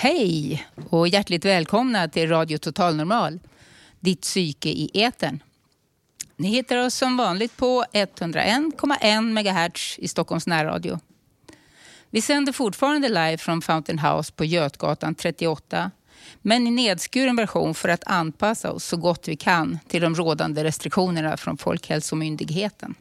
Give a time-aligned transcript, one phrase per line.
[0.00, 3.40] Hej och hjärtligt välkomna till Radio Total Normal,
[4.00, 5.42] ditt psyke i etern.
[6.36, 11.00] Ni hittar oss som vanligt på 101,1 MHz i Stockholms närradio.
[12.10, 15.90] Vi sänder fortfarande live från Fountain House på Götgatan 38
[16.42, 20.64] men i nedskuren version för att anpassa oss så gott vi kan till de rådande
[20.64, 22.94] restriktionerna från Folkhälsomyndigheten.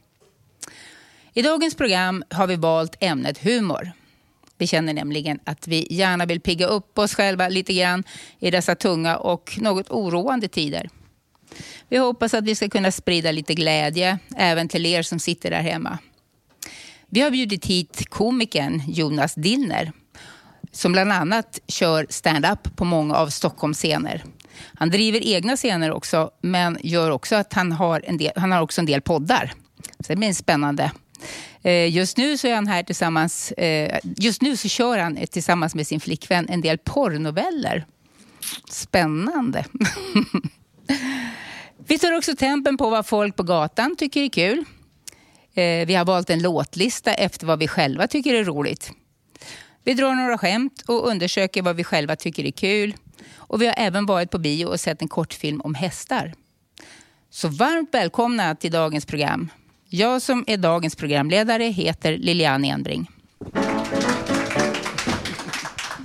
[1.33, 3.91] I dagens program har vi valt ämnet humor.
[4.57, 8.03] Vi känner nämligen att vi gärna vill pigga upp oss själva lite grann
[8.39, 10.89] i dessa tunga och något oroande tider.
[11.89, 15.61] Vi hoppas att vi ska kunna sprida lite glädje även till er som sitter där
[15.61, 15.97] hemma.
[17.09, 19.91] Vi har bjudit hit komikern Jonas Dillner
[20.71, 24.23] som bland annat kör stand-up på många av Stockholms scener.
[24.75, 28.61] Han driver egna scener också, men gör också att han har, en del, han har
[28.61, 29.53] också en del poddar.
[29.99, 30.91] Så det blir spännande.
[31.67, 35.75] Eh, just nu så är han här tillsammans, eh, just nu så kör han tillsammans
[35.75, 37.85] med sin flickvän en del porrnoveller.
[38.69, 39.65] Spännande.
[41.87, 44.65] Vi tar också tempen på vad folk på gatan tycker är kul.
[45.53, 48.91] Eh, vi har valt en låtlista efter vad vi själva tycker är roligt.
[49.83, 52.95] Vi drar några skämt och undersöker vad vi själva tycker är kul.
[53.35, 56.33] Och vi har även varit på bio och sett en kortfilm om hästar.
[57.29, 59.49] Så varmt välkomna till dagens program.
[59.89, 63.11] Jag som är dagens programledare heter Lilian Enbring.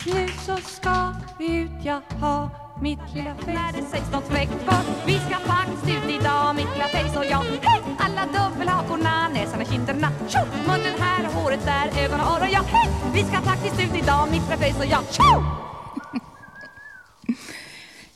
[0.06, 2.50] Nu så ska vi ut, jag ha
[2.83, 6.66] mitt lilla face När det sägs något fräckt för vi ska faktiskt ut idag Mitt
[6.72, 7.83] lilla face och jag, hej!
[7.98, 10.40] Alla dubbelhakorna, näsan och kinderna Tjo!
[10.67, 12.90] Munnen här, håret där, ögon och öron, ja, hej!
[13.14, 15.45] Vi ska faktiskt ut idag, mitt lilla face och jag, tjo!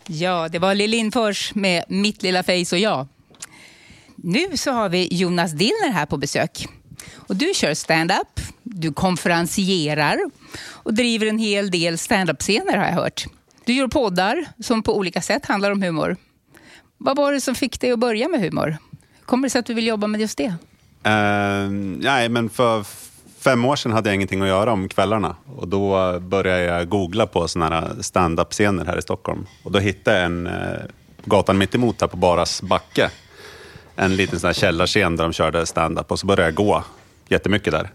[0.08, 3.06] Ja, det var Lill Lindfors med Mitt lilla face och jag.
[4.28, 6.69] Nu så har vi Jonas Dillner här på besök.
[7.16, 10.19] Och du kör stand-up, du konferencierar
[10.72, 13.26] och driver en hel del stand-up-scener har jag hört.
[13.65, 16.16] Du gör poddar som på olika sätt handlar om humor.
[16.98, 18.76] Vad var det som fick dig att börja med humor?
[19.25, 20.47] Kommer det sig att du vill jobba med just det?
[20.47, 21.70] Uh,
[22.00, 22.84] nej, men för
[23.38, 25.36] fem år sedan hade jag ingenting att göra om kvällarna.
[25.56, 29.47] Och då började jag googla på såna här stand-up-scener här i Stockholm.
[29.62, 30.53] Och då hittade jag en uh,
[31.25, 33.10] gatan mittemot här på Baras backe
[33.96, 36.84] en liten sån här källarscen där de körde stand-up och så började jag gå
[37.28, 37.90] jättemycket där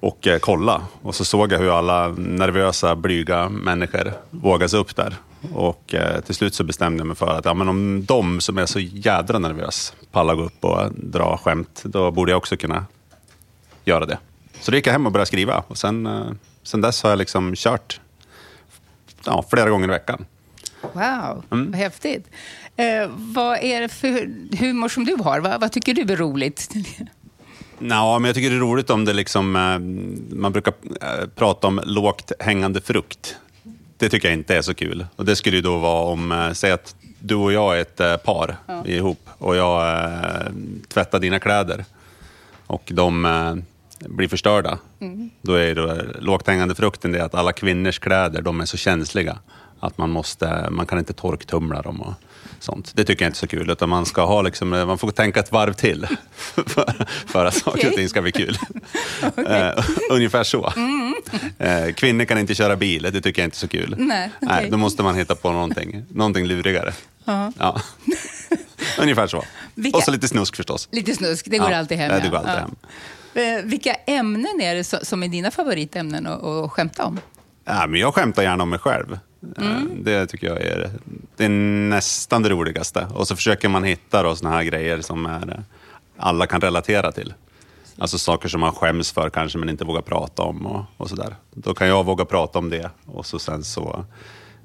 [0.00, 0.82] och eh, kolla.
[1.02, 5.16] Och så såg jag hur alla nervösa, blyga människor vågade sig upp där.
[5.52, 8.58] Och eh, till slut så bestämde jag mig för att ja, men om de som
[8.58, 12.84] är så jädra nervös pallar gå upp och dra skämt, då borde jag också kunna
[13.84, 14.18] göra det.
[14.60, 16.26] Så då gick jag hem och började skriva och sen, eh,
[16.62, 18.00] sen dess har jag liksom kört
[19.24, 20.24] ja, flera gånger i veckan.
[20.92, 21.70] Wow, mm.
[21.70, 22.30] vad häftigt.
[22.76, 25.40] Eh, vad är det för humor som du har?
[25.40, 26.68] Vad, vad tycker du är roligt?
[27.78, 29.78] Ja, men jag tycker det är roligt om det liksom, eh,
[30.36, 33.36] man brukar eh, prata om lågt hängande frukt.
[33.96, 35.06] Det tycker jag inte är så kul.
[35.16, 38.24] Och det skulle ju då vara om, eh, säg att du och jag är ett
[38.24, 38.86] par ja.
[38.86, 40.04] ihop och jag
[40.88, 41.84] tvättar dina kläder
[42.66, 43.62] och de
[43.98, 44.78] blir förstörda.
[45.00, 45.30] Mm.
[45.42, 49.38] Då är det lågt hängande frukten det att alla kvinnors kläder de är så känsliga
[49.80, 52.00] att man, måste, man kan inte torktumla dem.
[52.00, 52.14] Och,
[52.58, 52.92] sånt.
[52.94, 55.40] Det tycker jag inte är så kul, utan man, ska ha liksom, man får tänka
[55.40, 57.90] ett varv till för, för att saker okay.
[57.90, 58.58] och ting ska bli kul.
[59.36, 59.72] okay.
[59.76, 60.72] uh, ungefär så.
[60.76, 61.14] Mm.
[61.60, 63.94] Uh, kvinnor kan inte köra bil, det tycker jag inte är så kul.
[63.98, 64.60] Nej, okay.
[64.60, 66.92] Nej, då måste man hitta på någonting, någonting lurigare.
[67.24, 67.52] Uh-huh.
[67.58, 67.80] Ja.
[68.98, 69.44] ungefär så.
[69.74, 69.98] Vilka?
[69.98, 70.88] Och så lite snusk förstås.
[70.92, 71.76] Lite snusk, det går ja.
[71.76, 72.10] alltid hem.
[72.12, 72.76] Ja, det går alltid hem.
[73.36, 77.20] Uh, vilka ämnen är det som är dina favoritämnen att, att skämta om?
[77.64, 79.18] Ja, men jag skämtar gärna om mig själv.
[79.56, 80.04] Mm.
[80.04, 80.90] Det tycker jag är,
[81.36, 81.48] det är
[81.88, 83.06] nästan det roligaste.
[83.14, 85.62] Och så försöker man hitta då såna här grejer som är,
[86.16, 87.34] alla kan relatera till.
[87.98, 91.36] Alltså saker som man skäms för kanske men inte vågar prata om och, och sådär.
[91.50, 94.04] Då kan jag våga prata om det och så sen så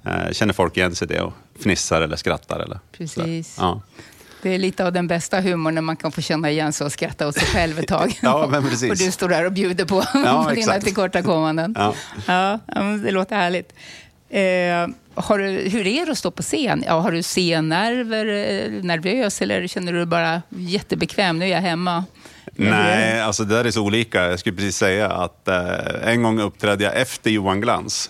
[0.05, 2.59] eh, känner folk igen sig i det och fnissar eller skrattar.
[2.59, 3.57] Eller Precis.
[3.59, 3.81] Ja.
[4.41, 6.91] Det är lite av den bästa humorn när man kan få känna igen sig och
[6.91, 8.19] skratta åt sig själv ett tag.
[8.21, 8.91] ja, men precis.
[8.91, 11.75] och du står där och bjuder på, ja, på dina tillkortakommanden.
[11.77, 11.93] Ja.
[12.25, 12.59] Ja,
[13.03, 13.73] det låter härligt.
[14.33, 16.83] Eh, har du, hur är det att stå på scen?
[16.87, 21.39] Ja, har du scennerver, eh, nervös eller känner du dig bara jättebekväm?
[21.39, 22.05] Nu är jag hemma.
[22.51, 24.29] Nej, alltså det där är så olika.
[24.29, 28.09] Jag skulle precis säga att eh, en gång uppträdde jag efter Johan Glans.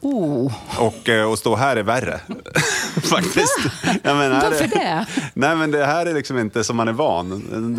[0.00, 2.20] Oh, Och eh, att stå här är värre.
[3.02, 3.58] Faktiskt.
[4.02, 5.06] Jag menar, Varför är- det?
[5.34, 7.28] Nej, men det här är liksom inte som man är van.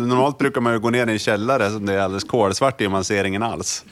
[0.08, 2.86] Normalt brukar man ju gå ner i en källare som det är alldeles kolsvart i
[2.86, 3.84] och man ser ingen alls.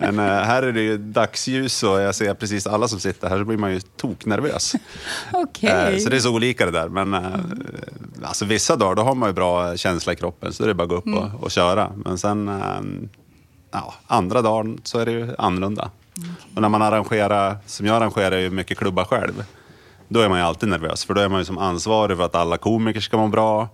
[0.00, 3.38] Men eh, här är det ju dagsljus och jag ser precis alla som sitter här
[3.38, 4.74] så blir man ju toknervös.
[5.32, 5.70] okej.
[5.94, 6.88] Eh, Så det är så olika det där.
[6.88, 7.14] Men
[8.24, 10.82] alltså, vissa dagar då har man ju bra känsla i kroppen så det är bara
[10.84, 11.18] att gå upp Mm.
[11.18, 11.90] och, och köra.
[12.04, 12.50] Men sen
[13.72, 15.90] ja, andra dagen så är det ju annorlunda.
[16.54, 19.44] Och när man arrangerar, som jag arrangerar ju mycket klubbar själv,
[20.08, 21.04] då är man ju alltid nervös.
[21.04, 23.68] För då är man ju som ansvarig för att alla komiker ska må bra,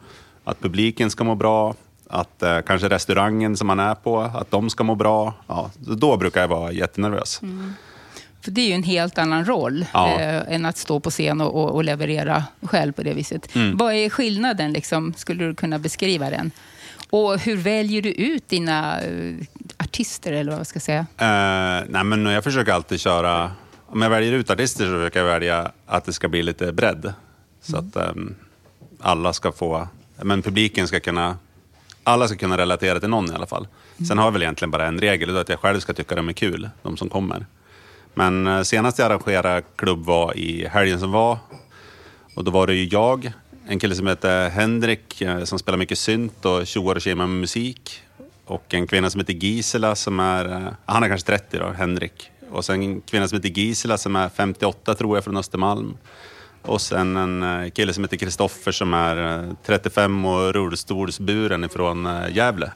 [0.45, 1.75] att publiken ska må bra,
[2.09, 5.35] att eh, kanske restaurangen som man är på, att de ska må bra.
[5.47, 7.41] Ja, då brukar jag vara jättenervös.
[8.41, 10.21] För det är ju en helt annan roll Ja.
[10.21, 13.55] eh, än att stå på scen och, och, och leverera själv på det viset.
[13.55, 13.77] Mm.
[13.77, 14.73] Vad är skillnaden?
[14.73, 15.15] Liksom?
[15.17, 16.51] Skulle du kunna beskriva den?
[17.11, 19.35] Och hur väljer du ut dina eh,
[19.93, 21.07] artister, eller vad jag ska säga?
[21.19, 23.53] Eh, nej, men jag försöker alltid köra...
[23.87, 27.13] Om jag väljer ut artister så försöker jag välja att det ska bli lite bredd.
[27.61, 28.35] Så att ehm,
[29.01, 29.89] alla ska få...
[30.23, 31.37] Men publiken ska kunna...
[32.05, 33.67] Alla ska kunna relatera till någon i alla fall.
[34.09, 35.93] Sen har jag väl egentligen bara en regel, och det är att jag själv ska
[35.93, 37.47] tycka de är kul, de som kommer.
[38.15, 41.39] Men eh, senast jag arrangerade klubb var i helgen som var.
[42.35, 43.33] Och då var det ju jag,
[43.69, 47.41] en kille som heter Henrik eh, som spelar mycket synt och tjoar och tjimar med
[47.41, 48.03] musik.
[48.53, 52.31] Och en kvinna som heter Gisela som är, eh, han är kanske 30 då, Henrik.
[52.51, 55.97] Och sen en kvinna som heter Gisela som är 58 tror jag från Östermalm.
[56.63, 62.07] Och sen en eh, kille som heter Kristoffer som är eh, 35 och rullstolsburen ifrån
[62.07, 62.73] eh, Gävle.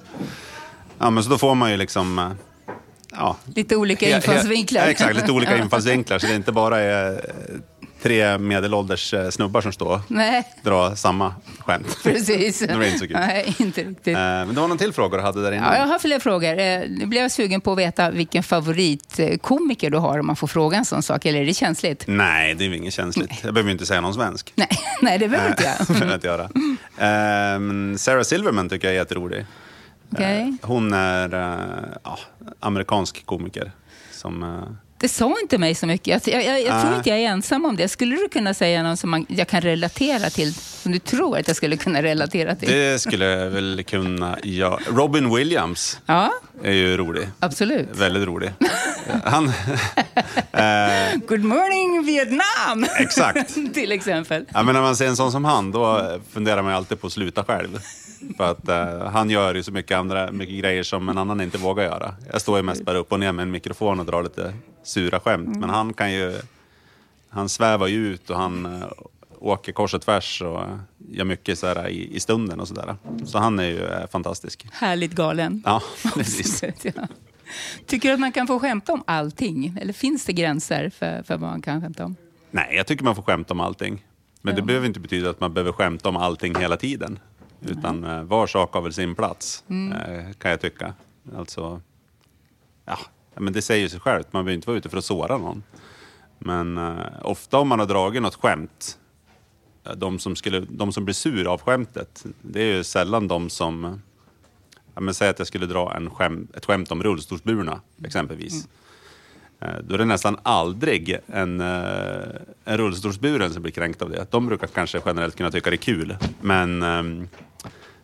[0.99, 2.31] Ja men så då får man ju liksom, eh,
[3.12, 4.82] ja, Lite olika infallsvinklar.
[4.82, 6.19] Ja, exakt, lite olika infallsvinklar.
[6.19, 7.20] Så det inte bara är eh,
[8.06, 11.99] tre medelålders eh, snubbar som står Nej, drar samma skämt.
[12.03, 12.58] precis.
[12.69, 13.17] Det var inte så kul.
[13.17, 14.06] Nej, inte riktigt.
[14.17, 15.67] Eh, Men det var någon till fråga du hade där inne.
[15.67, 16.49] Ja, jag har fler frågor.
[16.58, 20.47] Eh, Nu blev jag sugen på att veta vilken favoritkomiker du har om man får
[20.47, 21.26] fråga en sån sak.
[21.26, 22.05] Eller är det känsligt?
[22.06, 23.31] Nej, det är inget känsligt.
[23.44, 24.53] Jag behöver inte säga någon svensk.
[24.56, 24.69] Nej,
[25.03, 25.87] nej det behöver inte jag.
[25.97, 26.49] behöver inte göra.
[26.99, 29.47] Ehm, Sarah Silverman tycker jag är jätterolig.
[30.19, 30.26] Eh,
[30.62, 31.29] Hon är
[32.05, 32.19] ja,
[32.61, 33.73] amerikansk komiker.
[34.12, 34.67] Som,
[34.98, 36.26] Det sa inte mig så mycket.
[36.26, 37.88] Jag, jag, jag, tror inte jag är ensam om det.
[37.88, 40.54] Skulle du kunna säga någon som man, jag kan relatera till?
[40.54, 42.69] Som du tror att jag skulle kunna relatera till?
[42.70, 44.78] det skulle jag väl kunna göra.
[44.87, 46.32] Robin Williams Ja,
[46.62, 47.28] är ju rolig.
[47.40, 47.88] absolut.
[47.93, 48.52] Väldigt rolig.
[49.25, 49.46] Han...
[50.52, 52.87] eh, Good morning Vietnam!
[52.98, 53.54] Exakt.
[53.75, 54.44] till exempel.
[54.54, 57.06] Ja, men när man ser en sån som han, då funderar man ju alltid på
[57.06, 57.78] att sluta själv.
[58.37, 61.59] För att eh, han gör ju så mycket, andra, mycket grejer som en annan inte
[61.59, 62.15] vågar göra.
[62.33, 65.21] Jag står ju mest bara upp och ner med en mikrofon och drar lite sura
[65.21, 65.57] skämt.
[65.57, 66.35] Men han kan ju...
[67.29, 68.89] Han svävar ju ut och han eh,
[69.39, 70.61] åker kors och tvärs och
[71.11, 72.97] gör mycket så här, i, i stunden och sådär.
[73.25, 74.67] Så han är ju eh, fantastisk.
[74.73, 75.63] Härligt galen.
[75.67, 75.83] Ja,
[76.15, 76.65] precis.
[77.87, 79.79] Tycker du att man kan få skämta om allting?
[79.81, 82.17] Eller finns det gränser för, för vad man kan skämta om?
[82.51, 84.05] Nej, jag tycker man får skämta om allting.
[84.43, 84.65] Men det Ja.
[84.65, 87.19] behöver inte betyda att man behöver skämta om allting hela tiden.
[87.69, 90.95] Utan eh, var sak har väl sin plats, eh, kan jag tycka.
[91.37, 91.81] Alltså,
[92.85, 92.99] ja,
[93.35, 95.63] men det säger sig självt, man behöver inte vara ute för att såra någon.
[96.39, 98.99] Men eh, ofta om man har dragit något skämt,
[99.85, 103.51] eh, de som, skulle, de som blir sur av skämtet, det är ju sällan de
[103.51, 104.01] som...
[104.95, 108.65] Ja, men säg att jag skulle dra en skäm, ett skämt om rullstolsburna, exempelvis.
[108.65, 108.71] Eh,
[109.58, 114.31] Då är det nästan aldrig en, eh, en rullstolsburen som blir kränkt av det.
[114.31, 116.17] De brukar kanske generellt kunna tycka det är kul.
[116.41, 117.29] Men ehm,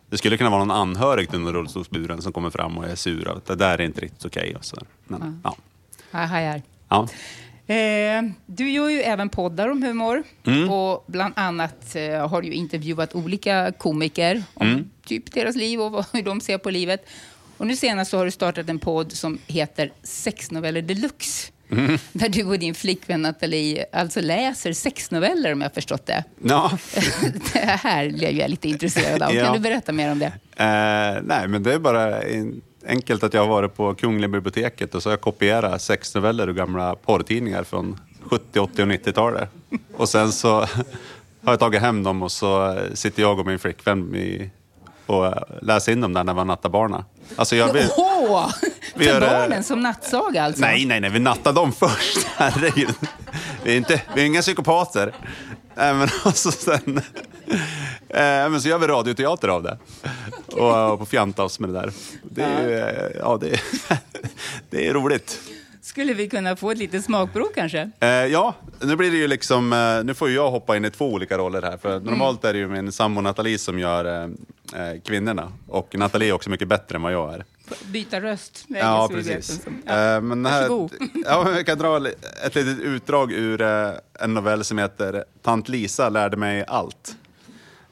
[0.09, 3.37] det skulle kunna vara någon anhörig till någon rullstolsburen som kommer fram och är sur.
[3.37, 4.55] Att det där är inte riktigt okej.
[5.07, 5.55] Men, ja.
[6.11, 6.61] Jag hajar.
[6.89, 7.07] Ja.
[7.73, 10.23] Eh, du gör ju även poddar om humor.
[10.45, 10.69] Mm.
[10.71, 14.89] Och bland annat eh, har du ju intervjuat olika komiker om Mm.
[15.05, 17.05] typ deras liv och vad, hur de ser på livet.
[17.57, 21.51] Och nu senast så har du startat en podd som heter Sexnoveller Deluxe.
[21.69, 21.97] Mm.
[22.11, 26.23] Där du och din flickvän Nathalie alltså läser sexnoveller om jag har förstått det.
[26.43, 26.77] ja.
[27.53, 29.33] Det här blev jag lite intresserad av.
[29.33, 29.45] Ja.
[29.45, 30.31] Kan du berätta mer om det?
[30.55, 34.95] Eh, nej, men det är bara en, enkelt att jag har varit på Kungliga biblioteket
[34.95, 39.49] och så har jag kopierat sex noveller ur gamla porrtidningar från 70, 80 och 90-talet.
[39.95, 40.59] Och sen så
[41.43, 44.49] har jag tagit hem dem och så sitter jag och min flickvän i,
[45.05, 47.05] och läser in dem där när vi nattar barna.
[47.35, 47.87] Alltså jag vill...
[47.97, 48.49] Åh!
[48.95, 50.61] Vi För gör det- barnen som nattsaga alltså?
[50.61, 52.27] Nej, nej, nej, vi nattar dem först.
[52.35, 52.95] Herregud.
[53.63, 55.07] Vi är, inte, vi är inga psykopater.
[55.77, 57.01] Äh, men alltså sen,
[58.09, 59.77] äh, men så gör vi radioteater av det.
[60.47, 61.91] Och, och på fjanta oss med det där.
[62.23, 63.61] Det är, ju, eh, ja, det är,
[64.69, 65.39] det är roligt.
[65.81, 67.89] Skulle vi kunna få ett litet smakprov kanske?
[67.99, 71.11] Eh, ja, nu blir det ju liksom, eh, nu får jag hoppa in i två
[71.13, 71.77] olika roller här.
[71.77, 74.29] För normalt är det ju min sambo Nathalie som gör eh,
[74.75, 75.51] eh, kvinnorna.
[75.67, 77.45] Och Nathalie är också mycket bättre än vad jag är.
[77.91, 78.65] byta röst.
[78.67, 79.61] Ja, precis.
[79.85, 80.15] Ja.
[80.15, 80.91] Eh, men det här, Varsågod.
[81.25, 81.97] ja, men jag kan dra
[82.45, 87.15] ett litet utdrag ur eh, en novell som heter Tant Lisa lärde mig allt.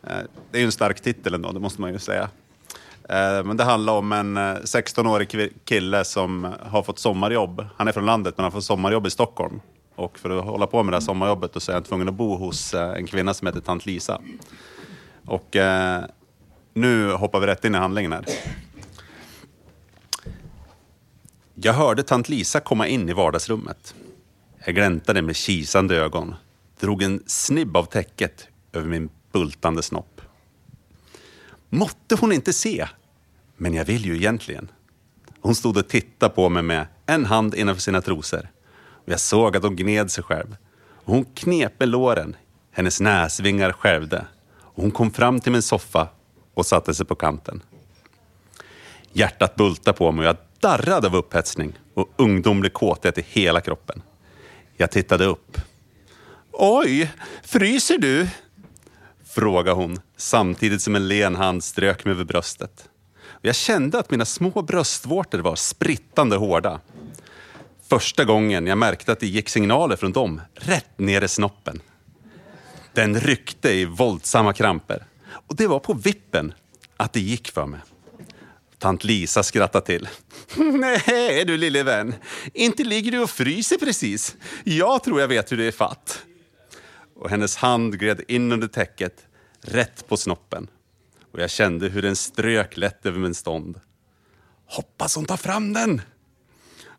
[0.08, 0.18] Eh,
[0.52, 2.30] Det är ju en stark titel ändå, det måste man ju säga.
[3.10, 7.66] Eh, Men det handlar om en eh, 16-årig kvi- kille som har fått sommarjobb.
[7.78, 9.62] Han är från landet men han får sommarjobb i Stockholm.
[9.96, 12.36] Och för att hålla på med det här sommarjobbet så är han tvungen att bo
[12.36, 14.22] hos eh, en kvinna som heter Tant Lisa.
[15.26, 16.04] Och eh,
[16.74, 18.26] nu hoppar vi rätt in i handlingen här.
[21.56, 23.96] Jag hörde tant Lisa komma in i vardagsrummet.
[24.66, 26.36] Jag gläntade med kisande ögon,
[26.80, 30.22] drog en snibb av täcket över min bultande snopp.
[31.70, 32.88] Måtte hon inte se,
[33.58, 34.72] men jag vill ju egentligen.
[35.42, 38.50] Hon stod och tittade på mig med en hand innanför sina trosor.
[39.06, 40.56] Och jag såg att hon gned sig själv.
[40.96, 42.36] Och hon knep med låren,
[42.72, 44.26] hennes näsvingar skälvde.
[44.60, 46.08] Och hon kom fram till min soffa
[46.54, 47.64] och satte sig på kanten.
[49.14, 54.02] Hjärtat bultade på mig och jag darrade av upphetsning och ungdomlig kåthet i hela kroppen.
[54.78, 55.58] Jag tittade upp.
[56.52, 57.12] Oj,
[57.44, 58.28] fryser du?
[59.24, 62.90] Frågade hon samtidigt som en len hand strök mig över bröstet.
[63.42, 66.80] Jag kände att mina små bröstvårtor var sprittande hårda.
[67.90, 71.82] Första gången jag märkte att det gick signaler från dem rätt ner i snoppen.
[72.94, 75.06] Den ryckte i våldsamma kramper.
[75.52, 76.54] Och det var på vippen
[76.98, 77.80] att det gick för mig.
[78.78, 80.10] Tant Lisa skrattade till.
[80.56, 82.16] Nej du lille vän,
[82.54, 84.36] inte ligger du och fryser precis.
[84.64, 86.22] Jag tror jag vet hur det är fatt.
[87.16, 89.26] Och hennes hand gled in under täcket,
[89.62, 90.68] rätt på snoppen.
[91.32, 93.80] Och jag kände hur den strök lätt över min stånd.
[94.66, 96.02] Hoppas hon tar fram den!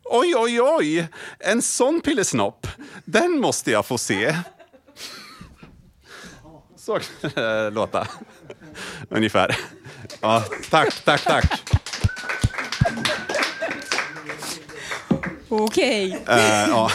[0.03, 1.07] Oj, oj, oj!
[1.39, 2.67] En sån pillesnopp,
[3.05, 4.35] den måste jag få se.
[6.83, 8.07] Så kan det låta.
[9.09, 9.57] Ungefär.
[10.21, 11.61] Ja, tack, tack, tack.
[15.49, 16.37] Okej, Eh,
[16.69, 16.89] ja,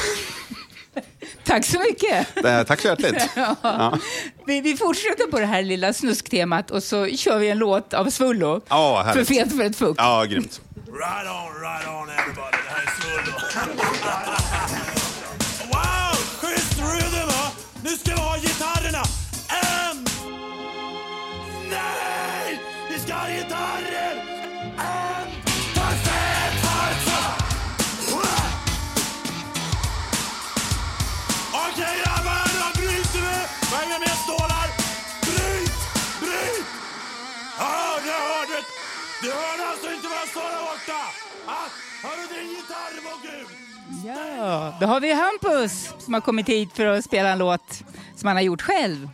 [1.45, 2.45] tack så mycket.
[2.45, 3.29] eh, tack så hjärtligt.
[4.47, 8.11] Vi, vi fortsätter på det här lilla snusktemat och så kör vi en låt av
[8.11, 8.61] Svullo.
[8.69, 9.95] Ja, för fet för ett fuck.
[9.99, 10.61] Ja, grymt.
[10.75, 12.57] Right on, right on everybody.
[12.65, 13.98] Det här är Svullo.
[23.19, 24.15] Spelar gitarrer!
[24.79, 25.29] En!
[25.75, 27.23] Perfekt farsa.
[31.53, 33.39] Okej grabbar, då bryter vi!
[33.71, 34.69] Vad är mer stålar?
[35.23, 35.79] Bryt!
[36.21, 36.67] Bryt!
[37.59, 38.59] Ja, jag hörde!
[39.23, 41.01] Du hörde alltså inte vad jag sa där borta?
[41.47, 41.69] Ah,
[42.03, 43.49] hör du din gitarr vår gud?
[44.07, 47.83] Ja, då har vi Hampus som har kommit hit för att spela en låt
[48.17, 49.09] som han har gjort själv.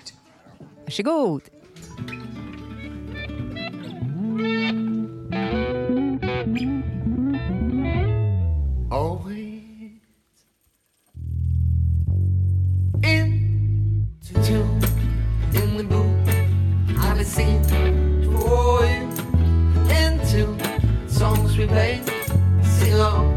[0.84, 1.53] Varsågod.
[17.34, 17.64] Singing
[18.24, 19.08] for you
[19.90, 20.42] into
[21.08, 22.00] songs we play.
[22.62, 23.33] Sing along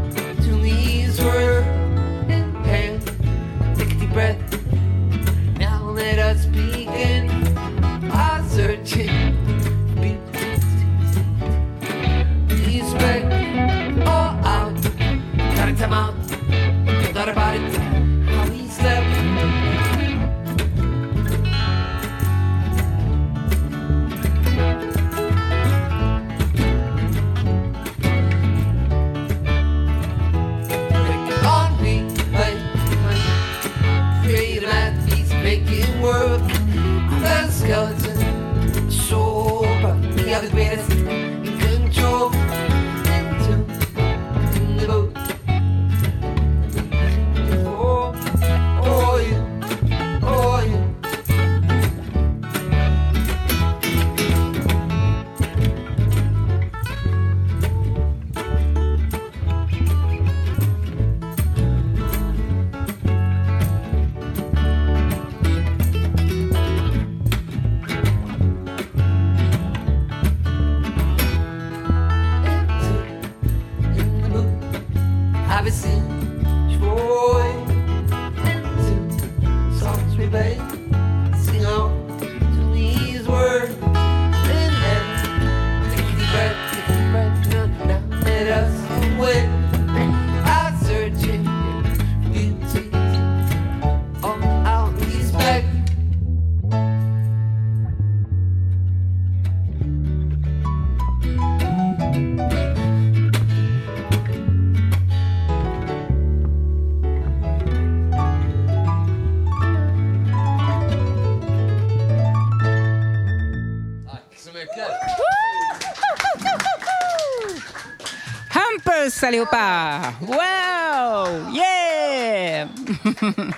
[120.20, 121.54] Wow!
[121.56, 122.68] Yeah!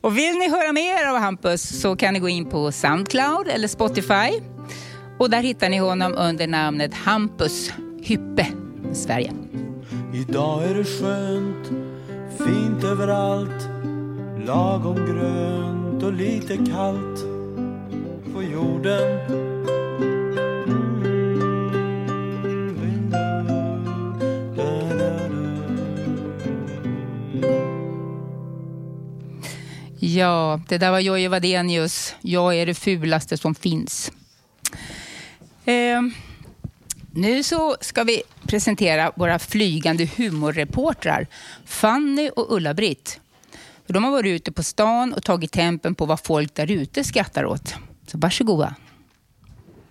[0.00, 3.68] Och vill ni höra mer av Hampus så kan ni gå in på Soundcloud eller
[3.68, 4.40] Spotify.
[5.18, 7.72] Och där hittar ni honom under namnet Hampus
[8.02, 8.46] Hyppe,
[8.92, 9.32] Sverige.
[10.14, 11.68] Idag är det skönt,
[12.38, 13.68] fint överallt
[14.46, 17.20] Lagom grönt och lite kallt
[18.34, 19.41] på jorden
[30.14, 32.14] Ja, det där var Jojje Wadenius.
[32.20, 34.12] Jag är det fulaste som finns.
[35.64, 36.02] Eh,
[37.12, 41.26] nu så ska vi presentera våra flygande humorreportrar
[41.66, 43.20] Fanny och Ulla-Britt.
[43.86, 47.44] De har varit ute på stan och tagit tempen på vad folk där ute skrattar
[47.44, 47.74] åt.
[48.06, 48.74] Så varsågoda.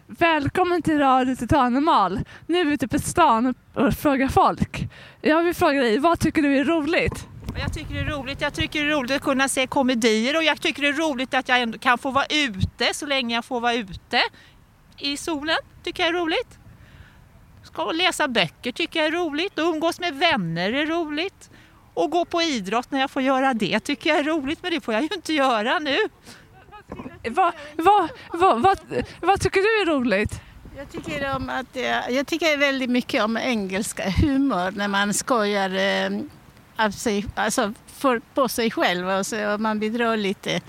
[0.08, 1.72] Välkommen till Radio Total
[2.48, 4.88] Nu är vi ute på stan och frågar folk.
[5.22, 7.28] Jag vill fråga dig, vad tycker du är roligt?
[7.60, 8.42] Jag tycker det är roligt.
[8.42, 11.34] Jag tycker det är roligt att kunna se komedier och jag tycker det är roligt
[11.34, 14.22] att jag ändå kan få vara ute så länge jag får vara ute
[14.98, 15.58] i solen.
[15.84, 16.60] Tycker jag är roligt.
[17.64, 19.60] Ska läsa böcker tycker jag är roligt.
[19.60, 21.50] Och umgås med vänner är roligt.
[21.94, 24.60] Och gå på idrott när jag får göra det tycker jag är roligt.
[24.62, 25.98] Men det får jag ju inte göra nu.
[27.30, 28.78] Vad, vad, vad, vad,
[29.22, 30.42] vad tycker du är roligt?
[30.78, 35.70] Jag tycker, om att, eh, jag tycker väldigt mycket om engelska humor när man skojar
[35.70, 36.22] eh,
[36.78, 40.62] av sig, alltså för, på sig själv och, så, och man bidrar lite.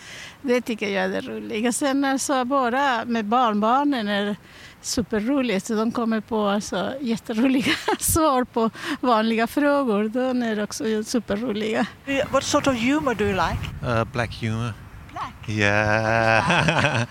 [0.43, 1.73] Det tycker jag är det roliga.
[1.73, 4.37] Sen alltså bara med barnbarnen är
[4.81, 5.67] superroligt.
[5.67, 10.09] Så de kommer på alltså, jätteroliga svar på vanliga frågor.
[10.09, 11.87] De är också superroliga.
[12.31, 13.91] What sort of humor do you like?
[13.91, 14.73] Uh, black humor.
[15.13, 15.49] Black.
[15.49, 17.07] Yeah.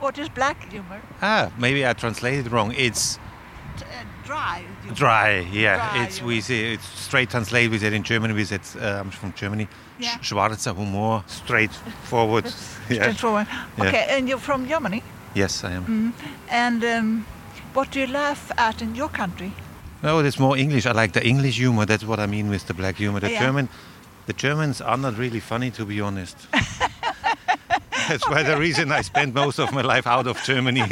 [0.00, 1.00] What is black humor?
[1.20, 2.72] ah, maybe I translated it wrong.
[2.72, 3.18] It's
[4.28, 4.64] dry.
[4.94, 5.30] dry.
[5.52, 7.70] Yeah, Dry it's we say it's straight translate.
[7.70, 8.34] We said in Germany.
[8.34, 9.66] We said uh, I'm from Germany.
[9.98, 10.18] Yeah.
[10.20, 12.44] Sch- Schwarzer Humor, straightforward.
[12.90, 13.02] yeah.
[13.02, 13.46] Straightforward.
[13.78, 13.84] Yeah.
[13.88, 15.02] Okay, and you're from Germany.
[15.34, 15.84] Yes, I am.
[15.84, 16.12] Mm.
[16.50, 17.26] And um,
[17.74, 19.52] what do you laugh at in your country?
[20.02, 20.86] No, it's more English.
[20.86, 21.86] I like the English humor.
[21.86, 23.20] That's what I mean with the black humor.
[23.20, 23.40] The Yeah.
[23.46, 23.68] German,
[24.26, 26.36] the Germans are not really funny, to be honest.
[28.08, 30.82] That's why the reason I spent most of my life out of Germany.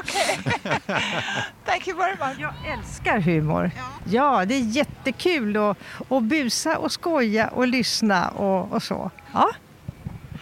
[0.00, 0.36] Okay.
[1.64, 2.38] Thank you very much.
[2.38, 3.70] Jag älskar humor.
[4.04, 9.10] Ja, det är jättekul att, att busa och skoja och lyssna och, och så.
[9.32, 9.50] Ja.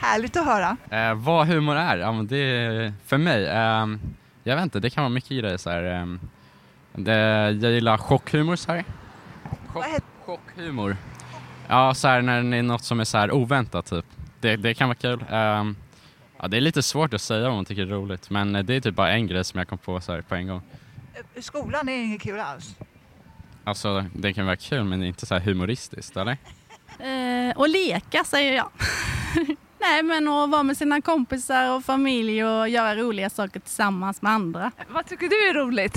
[0.01, 0.77] Härligt att höra.
[0.91, 1.97] Eh, vad humor är?
[1.97, 4.01] Ja, men det är för mig, ehm,
[4.43, 5.83] jag vet inte, det kan vara mycket grejer så här.
[5.83, 6.21] ehm,
[6.93, 7.15] det,
[7.63, 8.85] jag gillar chockhumor så här.
[9.75, 10.97] Vad heter- Chockhumor.
[11.69, 14.05] Ja, så här när det är något som är så här oväntat typ.
[14.45, 15.25] Det, det kan vara kul.
[15.31, 15.77] Ehm,
[16.39, 18.75] ja, det är lite svårt att säga vad man tycker är roligt, men eh, det
[18.75, 20.63] är typ bara en grej som jag kom på så här på en gång.
[21.15, 22.75] Eh, Skolan är inget kul alls.
[23.65, 26.37] Alltså, det kan vara kul, men inte så här humoristiskt, eller?
[26.99, 28.71] Eh, och leka säger jag.
[29.81, 34.33] Nej men att vara med sina kompisar och familj och göra roliga saker tillsammans med
[34.33, 34.71] andra.
[34.89, 35.97] Vad tycker du är roligt?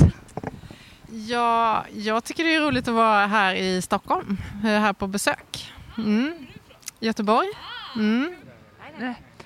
[1.27, 5.73] Ja, jag tycker det är roligt att vara här i Stockholm, är här på besök.
[5.97, 6.33] Mm.
[6.99, 7.47] Göteborg.
[7.95, 8.35] Mm.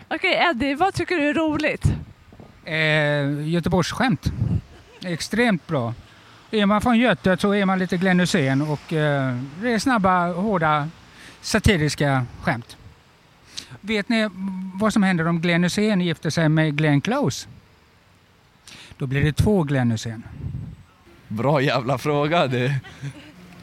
[0.08, 1.86] Okej Eddie, vad tycker du är roligt?
[2.66, 4.32] Eh, Göteborgsskämt.
[5.06, 5.94] Extremt bra.
[6.52, 10.28] Är man från Göte så är man lite Glenn Hysén och eh, det är snabba,
[10.34, 10.90] hårda,
[11.42, 12.78] satiriska skämt.
[13.82, 14.30] Vet ni
[14.74, 17.48] vad som händer om Glenn Hysén gifter sig med Glenn Close?
[18.98, 20.24] Då blir det två Glenn Hysén.
[21.28, 22.48] Bra jävla fråga.
[22.48, 22.76] Det...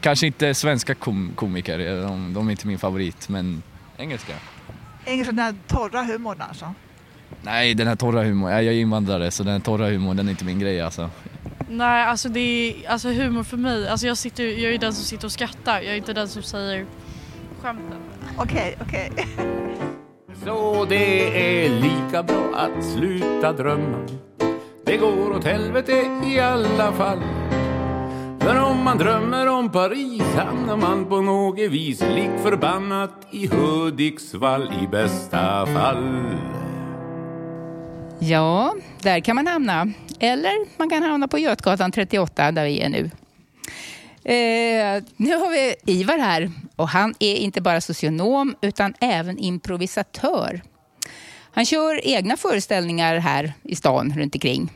[0.01, 3.63] Kanske inte svenska kom komiker, de, de är inte min favorit, men
[3.97, 4.33] engelska.
[5.09, 6.75] Engelska, den här torra humorn alltså.
[7.43, 10.31] Nej, den här torra humorn, jag är invandrare så den här torra humorn den är
[10.31, 11.11] inte min grej alltså.
[11.71, 13.89] Nej alltså det är alltså humor för mig.
[13.89, 15.81] Alltså jag, sitter, jag är den som sitter och skrattar.
[15.81, 16.87] Jag är inte den som säger
[17.61, 17.99] skämten.
[18.39, 19.13] Okej, okej.
[20.45, 24.07] Så det är lika bra att sluta drömma
[24.87, 27.19] Det går åt helvete i alla fall
[28.49, 34.73] för om man drömmer om Paris hamnar man på något vis lik förbannat i Hudiksvall
[34.83, 36.25] i bästa fall
[38.19, 39.93] Ja, där kan man hamna.
[40.21, 43.05] Eller man kan hamna på Götgatan 38 där vi är nu.
[44.25, 50.63] Eh, nu har vi Ivar här och han är inte bara socionom utan även improvisatör.
[51.53, 54.71] Han kör egna föreställningar här i stan runt omkring.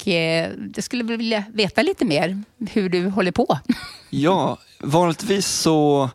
[0.00, 3.58] Och eh, jag skulle vilja veta lite mer hur du håller på.
[4.10, 6.10] Ja, vanligtvis så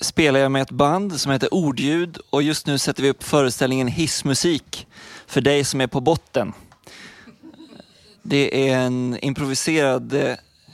[0.00, 3.88] spelar jag med ett band som heter Ordljud och just nu sätter vi upp föreställningen
[3.88, 4.86] Hissmusik
[5.26, 6.52] för dig som är på botten.
[8.22, 10.14] Det är en improviserad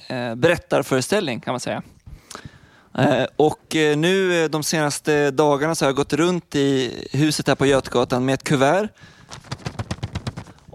[0.08, 1.82] eh, berättarföreställning kan man säga.
[2.98, 7.48] Eh, och eh, nu eh, de senaste dagarna så har jag gått runt i huset
[7.48, 8.88] här på Götgatan med ett kuvert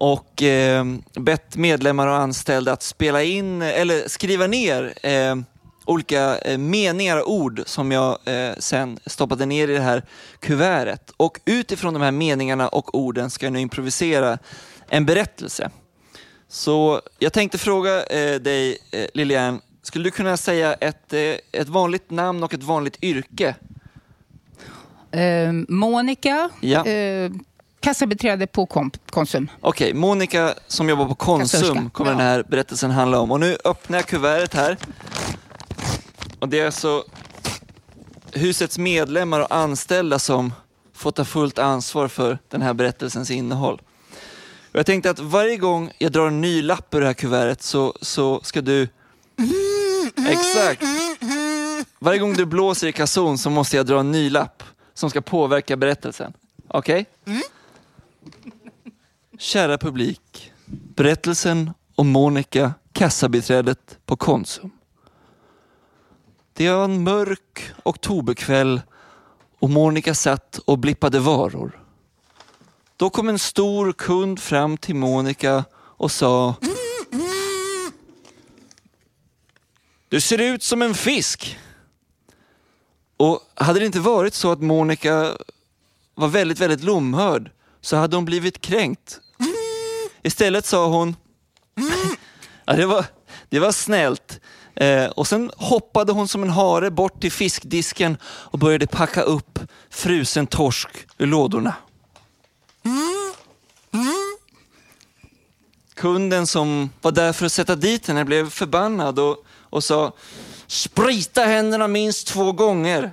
[0.01, 0.85] och eh,
[1.19, 5.35] bett medlemmar och anställda att spela in eller skriva ner eh,
[5.85, 10.03] olika eh, meningar och ord som jag eh, sen stoppade ner i det här
[10.39, 11.11] kuvertet.
[11.17, 14.37] Och utifrån de här meningarna och orden ska jag nu improvisera
[14.89, 15.69] en berättelse.
[16.47, 21.69] Så jag tänkte fråga eh, dig eh, Lilian, skulle du kunna säga ett, eh, ett
[21.69, 23.55] vanligt namn och ett vanligt yrke?
[25.11, 26.85] Eh, Monica, Ja.
[26.85, 27.31] eh,
[27.79, 29.49] kassabiträde på Konsum.
[29.61, 31.89] Okej, Monica som jobbar på Konsum Kassörska.
[31.93, 33.31] kommer den här berättelsen handla om.
[33.31, 34.77] Och nu öppnar jag kuvertet här.
[36.39, 37.03] Och det är alltså
[38.33, 40.53] husets medlemmar och anställda som
[40.93, 43.81] får ta fullt ansvar för den här berättelsens innehåll.
[44.71, 47.61] Och jag tänkte att varje gång jag drar en ny lapp ur det här kuvertet
[47.61, 48.87] så, så ska du...
[50.27, 50.83] Exakt!
[51.99, 54.63] Varje gång du blåser i kasson så måste jag dra en ny lapp
[54.93, 56.33] som ska påverka berättelsen.
[56.67, 57.05] Okej?
[59.41, 60.51] Kära publik.
[60.95, 64.71] Berättelsen om Monica, kassabiträdet på Konsum.
[66.53, 68.81] Det var en mörk oktoberkväll
[69.59, 71.83] och Monica satt och blippade varor.
[72.97, 76.55] Då kom en stor kund fram till Monica och sa
[80.09, 81.57] Du ser ut som en fisk.
[83.17, 85.37] Och hade det inte varit så att Monica
[86.15, 89.21] var väldigt, väldigt lomhörd så hade hon blivit kränkt.
[90.23, 91.15] Istället sa hon,
[92.65, 93.05] ja, det, var,
[93.49, 94.39] det var snällt.
[94.75, 99.59] Eh, och sen hoppade hon som en hare bort till fiskdisken och började packa upp
[99.89, 101.75] frusen torsk ur lådorna.
[105.95, 110.13] Kunden som var där för att sätta dit henne blev förbannad och, och sa
[110.67, 113.11] sprita händerna minst två gånger.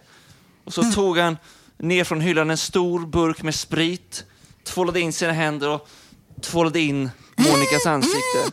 [0.65, 1.37] Och så tog han
[1.79, 4.25] ner från hyllan en stor burk med sprit,
[4.65, 5.89] tvålade in sina händer och
[6.41, 8.53] tvålade in Monikas ansikte.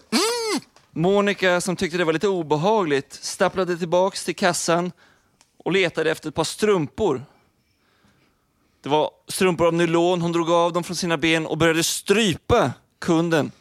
[0.91, 4.91] Monica, som tyckte det var lite obehagligt, stapplade tillbaks till kassan
[5.57, 7.25] och letade efter ett par strumpor.
[8.81, 12.71] Det var strumpor av nylon, hon drog av dem från sina ben och började strypa
[12.99, 13.51] kunden.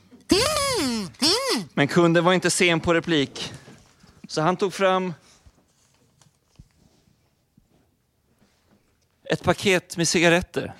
[1.74, 3.52] Men kunden var inte sen på replik.
[4.28, 5.14] Så han tog fram
[9.24, 10.74] ett paket med cigaretter.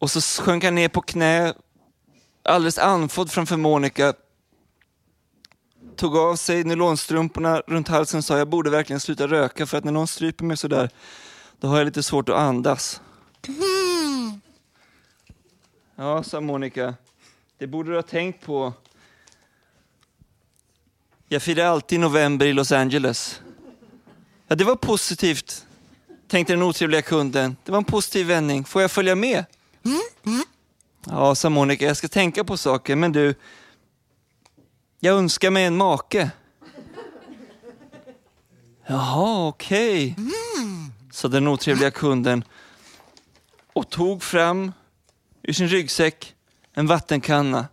[0.00, 1.54] Och så sjönk han ner på knä,
[2.42, 4.14] alldeles andfådd framför Monica.
[5.96, 9.84] Tog av sig nylonstrumporna runt halsen och sa jag borde verkligen sluta röka för att
[9.84, 10.90] när någon stryper mig sådär,
[11.60, 13.00] då har jag lite svårt att andas.
[15.96, 16.94] Ja, sa Monica.
[17.58, 18.72] Det borde du ha tänkt på.
[21.28, 23.40] Jag firar alltid november i Los Angeles.
[24.48, 25.66] Ja, det var positivt,
[26.28, 27.56] tänkte den otrevliga kunden.
[27.64, 28.64] Det var en positiv vändning.
[28.64, 29.44] Får jag följa med?
[31.06, 33.34] Ja, sa Monica, jag ska tänka på saker, men du,
[35.00, 36.30] jag önskar mig en make.
[38.86, 40.16] Jaha, okej,
[41.12, 42.44] sa den otrevliga kunden
[43.72, 44.72] och tog fram
[45.42, 46.34] ur sin ryggsäck
[46.74, 47.66] en vattenkanna.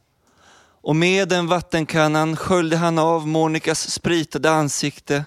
[0.82, 5.26] Och med den vattenkannan sköljde han av Monikas spritade ansikte.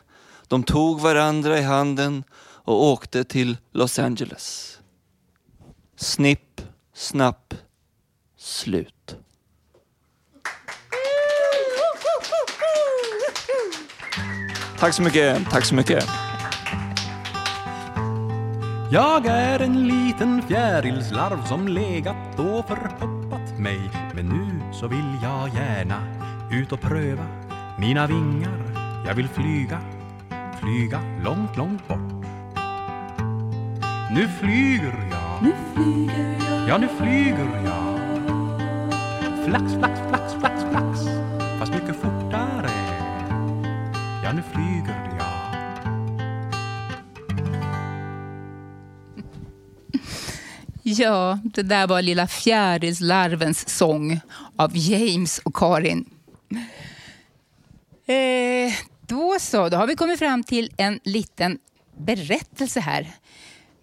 [0.48, 4.78] De tog varandra i handen och åkte till Los Angeles.
[5.96, 6.49] Snipp,
[7.00, 7.54] snapp,
[8.36, 9.16] slut.
[14.78, 16.04] Tack så mycket, tack så mycket.
[18.92, 23.80] Jag är en liten fjärilslarv som legat och förhoppat mig
[24.14, 26.02] Men nu så vill jag gärna
[26.52, 27.26] ut och pröva
[27.78, 28.62] mina vingar
[29.06, 29.80] Jag vill flyga,
[30.60, 32.24] flyga långt, långt bort
[34.10, 38.00] Nu flyger jag, nu flyger jag, ja nu flyger jag.
[39.44, 40.98] Flax, flax, flax, flax, flax.
[41.58, 42.70] Fast mycket fortare.
[44.24, 45.26] Ja nu flyger jag.
[50.82, 54.20] Ja, det där var lilla fjärilslarvens sång
[54.56, 56.10] av James och Karin.
[58.06, 58.72] Eh,
[59.06, 61.58] då så, då har vi kommit fram till en liten
[61.96, 63.06] berättelse här.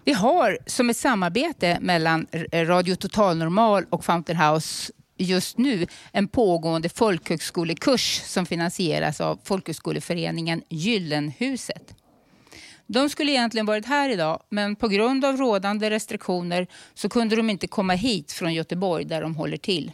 [0.08, 5.88] Vi har som ett samarbete mellan eh, Radio Total Normal och Fountain House just nu
[6.12, 11.96] en pågående folkhögskolekurs som finansieras av Folkhögskoleföreningen Gyllenhuset.
[12.86, 17.50] De skulle egentligen varit här idag, men på grund av rådande restriktioner så kunde de
[17.50, 19.92] inte komma hit från Göteborg där de håller till.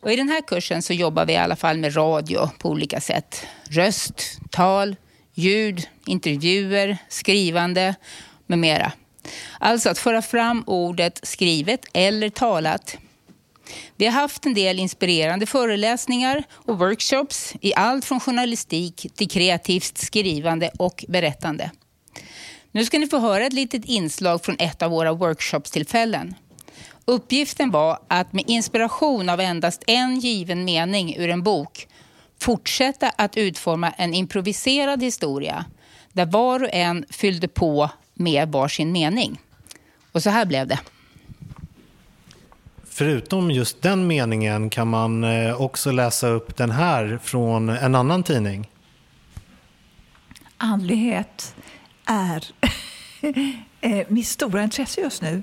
[0.00, 3.00] Och I den här kursen så jobbar vi i alla fall med radio på olika
[3.00, 3.46] sätt.
[3.70, 4.96] Röst, tal,
[5.34, 7.94] ljud, intervjuer, skrivande
[8.50, 8.92] med mera.
[9.58, 12.96] Alltså att föra fram ordet skrivet eller talat.
[13.96, 19.98] Vi har haft en del inspirerande föreläsningar och workshops i allt från journalistik till kreativt
[19.98, 21.70] skrivande och berättande.
[22.72, 26.34] Nu ska ni få höra ett litet inslag från ett av våra workshopstillfällen.
[27.04, 31.88] Uppgiften var att med inspiration av endast en given mening ur en bok
[32.40, 35.64] fortsätta att utforma en improviserad historia
[36.12, 39.40] där var och en fyllde på med varsin mening.
[40.12, 40.78] Och så här blev det.
[42.84, 48.22] Förutom just den meningen kan man eh, också läsa upp den här från en annan
[48.22, 48.70] tidning.
[50.56, 51.54] Andlighet
[52.04, 52.44] är
[53.80, 55.42] eh, mitt stora intresse just nu.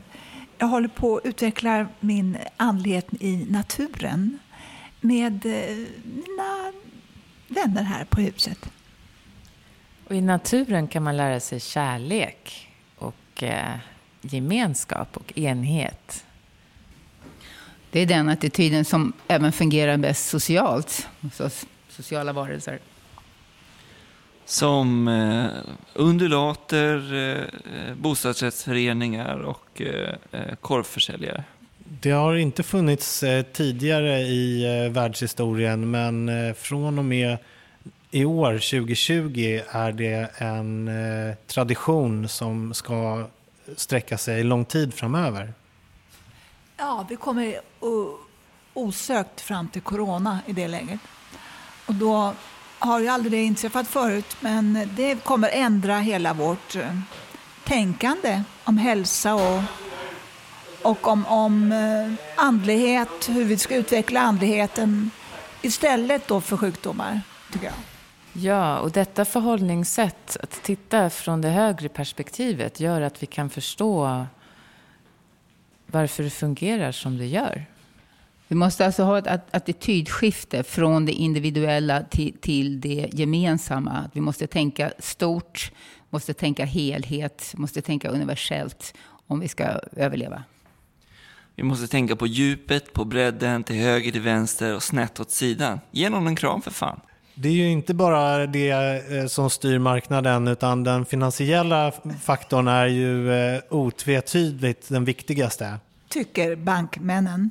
[0.57, 4.39] Jag håller på att utveckla min andlighet i naturen
[5.01, 6.73] med eh, mina
[7.47, 8.69] vänner här på huset.
[10.07, 12.66] Och I naturen kan man lära sig kärlek
[13.37, 13.75] och eh,
[14.21, 16.25] gemenskap och enhet.
[17.91, 21.49] Det är den attityden som även fungerar bäst socialt, så
[21.89, 22.79] sociala varelser.
[24.45, 25.45] Som eh,
[25.93, 31.43] undulater, eh, bostadsrättsföreningar och eh, eh, korvförsäljare.
[32.01, 37.37] Det har inte funnits eh, tidigare i eh, världshistorien men eh, från och med
[38.11, 43.27] i år, 2020, är det en eh, tradition som ska
[43.75, 45.53] sträcka sig lång tid framöver.
[46.77, 47.59] Ja, vi kommer
[48.73, 50.99] osökt fram till corona i det läget.
[51.85, 52.33] Och då
[52.79, 56.99] har ju aldrig det inträffat förut, men det kommer ändra hela vårt eh,
[57.63, 59.61] tänkande om hälsa och,
[60.81, 65.11] och om, om eh, andlighet, hur vi ska utveckla andligheten
[65.61, 67.96] istället då för sjukdomar, tycker jag.
[68.39, 74.25] Ja, och detta förhållningssätt, att titta från det högre perspektivet, gör att vi kan förstå
[75.87, 77.65] varför det fungerar som det gör.
[78.47, 84.09] Vi måste alltså ha ett att- attitydskifte från det individuella till, till det gemensamma.
[84.13, 85.71] Vi måste tänka stort,
[86.09, 88.93] måste tänka helhet, måste tänka universellt
[89.27, 90.43] om vi ska överleva.
[91.55, 95.79] Vi måste tänka på djupet, på bredden, till höger, till vänster och snett åt sidan.
[95.91, 96.99] Ge någon en kram för fan.
[97.39, 102.85] Det är ju inte bara det eh, som styr marknaden utan den finansiella faktorn är
[102.85, 105.79] ju eh, otvetydigt den viktigaste.
[106.09, 107.49] tycker bankmännen.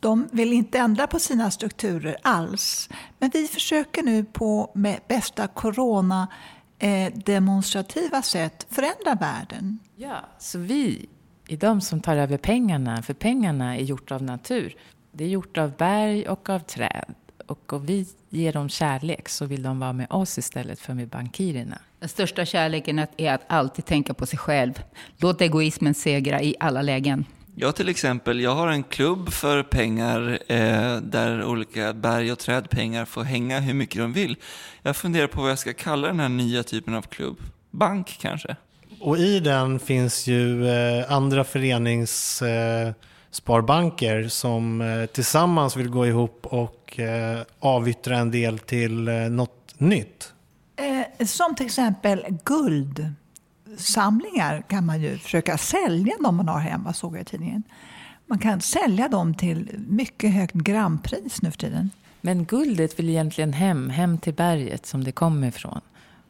[0.00, 2.88] De vill inte ändra på sina strukturer alls.
[3.18, 6.28] Men vi försöker nu på med bästa corona
[6.78, 9.78] eh, demonstrativa sätt förändra världen.
[9.96, 11.08] Ja, så vi
[11.48, 14.76] är de som tar över pengarna, för pengarna är gjort av natur.
[15.12, 17.14] Det är gjort av berg och av träd.
[17.52, 21.08] Och om vi ger dem kärlek så vill de vara med oss istället för med
[21.08, 21.78] bankirerna.
[21.98, 24.72] Den största kärleken är att- alltid tänka på sig själv.
[25.16, 27.24] Låt egoismen segra i alla lägen.
[27.54, 33.04] Jag till exempel, jag har en klubb för pengar eh, där olika berg och trädpengar
[33.04, 34.36] får hänga hur mycket de vill.
[34.82, 37.36] Jag funderar på vad jag ska kalla den här nya typen av klubb.
[37.70, 38.56] Bank kanske?
[39.00, 42.92] Och i den finns ju eh, andra föreningssparbanker eh,
[43.32, 49.74] sparbanker som eh, tillsammans vill gå ihop och eh, avyttra en del till eh, något
[49.78, 50.32] nytt.
[50.76, 57.14] Eh, som till exempel guldsamlingar kan man ju försöka sälja de man har hemma, såg
[57.14, 57.62] jag i tidningen.
[58.26, 61.90] Man kan sälja dem till mycket högt grampris nu för tiden.
[62.20, 65.80] Men guldet vill egentligen hem, hem till berget som det kommer ifrån.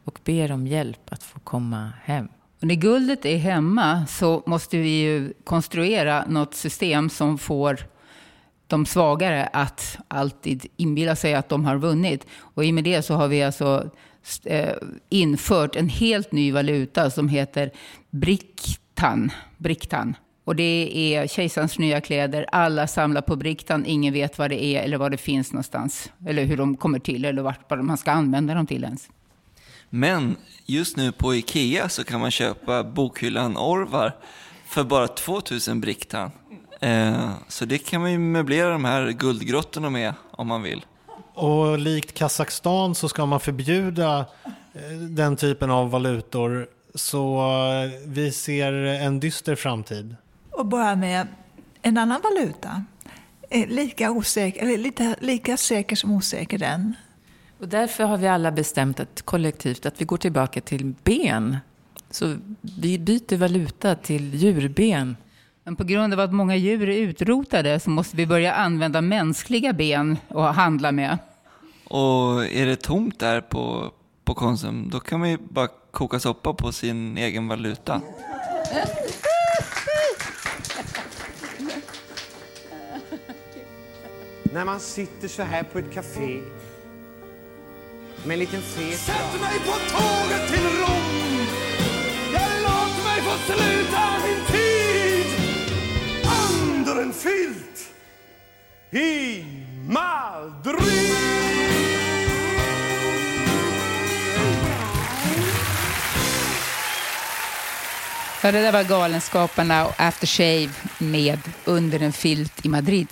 [0.03, 2.27] Och ber om hjälp att få komma hem.
[2.63, 7.79] Och när guldet är hemma så måste vi ju konstruera något system som får
[8.67, 12.27] de svagare att alltid inbilla sig att de har vunnit.
[12.39, 13.89] Och i och med det så har vi alltså
[14.45, 14.73] eh,
[15.09, 17.71] infört en helt ny valuta som heter
[18.09, 19.31] Briktan.
[19.57, 20.15] Briktan.
[20.43, 22.45] Och det är kejsarens nya kläder.
[22.51, 23.85] Alla samlar på Briktan.
[23.85, 26.11] Ingen vet vad det är eller var det finns någonstans.
[26.27, 29.09] Eller hur de kommer till eller vart man ska använda dem till ens.
[29.95, 34.15] Men just nu på Ikea så kan man köpa bokhyllan Orvar
[34.65, 36.31] för bara 2000 briktan.
[36.79, 40.85] Eh, så det kan man ju möblera de här guldgrottorna med om man vill.
[41.33, 44.25] Och likt Kazakstan så ska man förbjuda
[44.73, 46.67] eh, den typen av valutor.
[46.95, 50.15] Så eh, vi ser en dyster framtid.
[50.51, 51.27] Och bara med
[51.81, 52.83] en annan valuta.
[53.67, 56.95] Lika, osäker, eller lite, lika säker som osäker den.
[57.63, 61.57] Och därför har vi alla bestämt att kollektivt att vi går tillbaka till ben.
[62.09, 65.17] Så vi byter valuta till djurben.
[65.63, 69.73] Men på grund av att många djur är utrotade så måste vi börja använda mänskliga
[69.73, 71.17] ben och handla med.
[71.83, 73.91] Och är det tomt där på,
[74.23, 78.01] på Konsum, då kan man ju bara koka soppa på sin egen valuta.
[84.53, 86.39] När man sitter så här på ett café
[88.25, 91.47] med en liten fet Sätt mig på tåget till Rom.
[92.33, 95.25] Jag låter mig få sluta min tid.
[96.61, 97.89] Under en filt
[98.91, 99.45] i
[99.87, 101.13] Madrid.
[108.43, 113.07] Ja, det där var Galenskaparna och Aftershave med Under en filt i Madrid.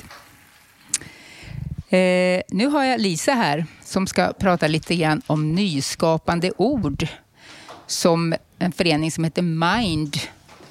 [1.90, 7.08] Eh, nu har jag Lisa här som ska prata lite grann om nyskapande ord
[7.88, 10.18] som en förening som heter Mind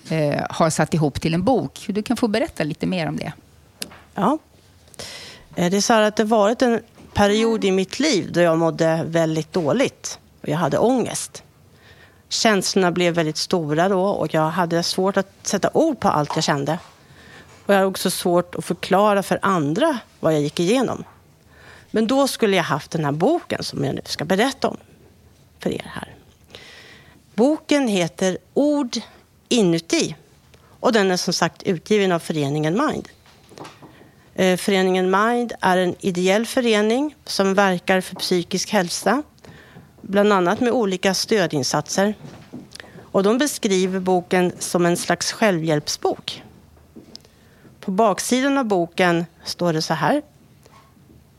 [0.09, 1.85] eh, har satt ihop till en bok.
[1.87, 3.33] Du kan få berätta lite mer om det.
[4.15, 4.39] Ja.
[5.57, 6.81] Eh, det är så här att det varit en
[7.15, 11.43] period i mitt liv då jag mådde väldigt dåligt och jag hade ångest.
[12.29, 16.45] Känslorna blev väldigt stora då och jag hade svårt att sätta ord på allt jag
[16.45, 16.79] kände.
[17.67, 21.05] Och jag hade också svårt att förklara för andra vad jag gick igenom.
[21.91, 24.77] Men då skulle jag haft den här boken som jag nu ska berätta om
[25.59, 26.15] för er här.
[27.35, 28.97] Boken heter Ord
[29.49, 30.17] inuti
[30.81, 33.09] och den är som sagt utgiven av föreningen Mind.
[34.35, 39.23] Eh, föreningen Mind är en ideell förening som verkar för psykisk hälsa,
[40.01, 42.15] bland annat med olika stödinsatser.
[43.13, 46.43] Och de beskriver boken som en slags självhjälpsbok.
[47.81, 50.23] På baksidan av boken står det så här.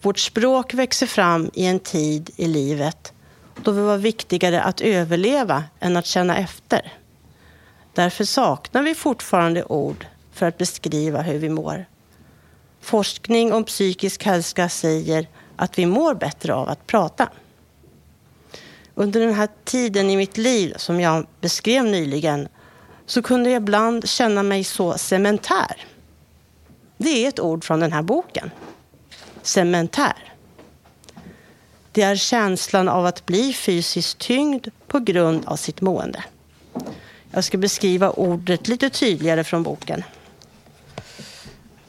[0.02, 3.14] Vårt språk växer fram i en tid i livet
[3.64, 6.94] då det var viktigare att överleva än att känna efter.
[7.94, 11.86] Därför saknar vi fortfarande ord för att beskriva hur vi mår.
[12.82, 17.30] Forskning om psykisk hälsa säger att vi mår bättre av att prata.
[18.96, 22.48] Under den här tiden i mitt liv som jag beskrev nyligen
[23.06, 25.86] så kunde jag ibland känna mig så cementär.
[26.98, 28.52] Det är ett ord från den här boken.
[29.43, 30.34] Cementär.
[31.91, 36.23] Det är känslan av att bli fysiskt tyngd på grund av sitt mående.
[37.32, 40.04] Jag ska beskriva ordet lite tydligare från boken.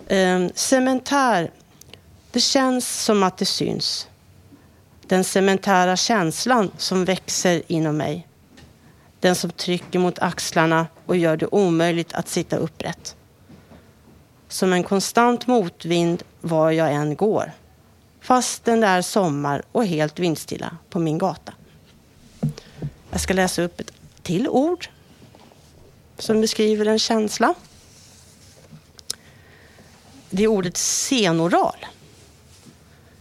[0.08, 1.50] Ehm, cementär,
[2.30, 4.08] det känns som att det syns.
[5.06, 8.28] Den cementära känslan som växer inom mig.
[9.20, 13.16] Den som trycker mot axlarna och gör det omöjligt att sitta upprätt.
[14.52, 17.52] Som en konstant motvind var jag än går.
[18.20, 21.52] Fastän det är sommar och helt vindstilla på min gata.
[23.10, 24.88] Jag ska läsa upp ett till ord
[26.18, 27.54] som beskriver en känsla.
[30.30, 31.86] Det är ordet senoral.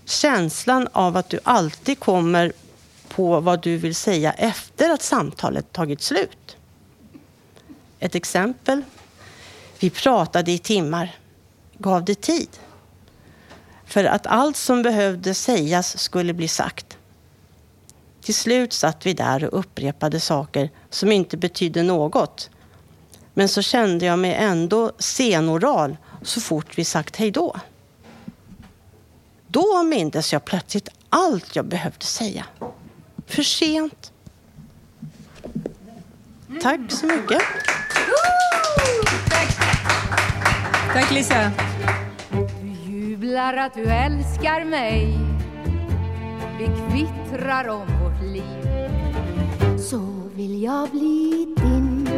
[0.06, 2.54] Känslan av att du alltid kommer
[3.08, 6.58] på vad du vill säga efter att samtalet tagit slut.
[8.00, 8.82] Ett exempel.
[9.80, 11.18] Vi pratade i timmar.
[11.82, 12.50] Gav det tid.
[13.86, 16.98] För att allt som behövde sägas skulle bli sagt.
[18.22, 22.50] Till slut satt vi där och upprepade saker som inte betydde något.
[23.34, 27.56] Men så kände jag mig ändå senoral så fort vi sagt hej då.
[29.48, 32.46] Då mindes jag plötsligt allt jag behövde säga.
[33.28, 34.12] För sent.
[36.62, 37.42] Tack så mycket.
[40.94, 41.52] Tack Lisa.
[42.32, 45.18] Du jublar att du älskar mig.
[46.60, 48.90] Vi kvittrar om vårt liv.
[49.80, 52.10] Så vill jag bli din.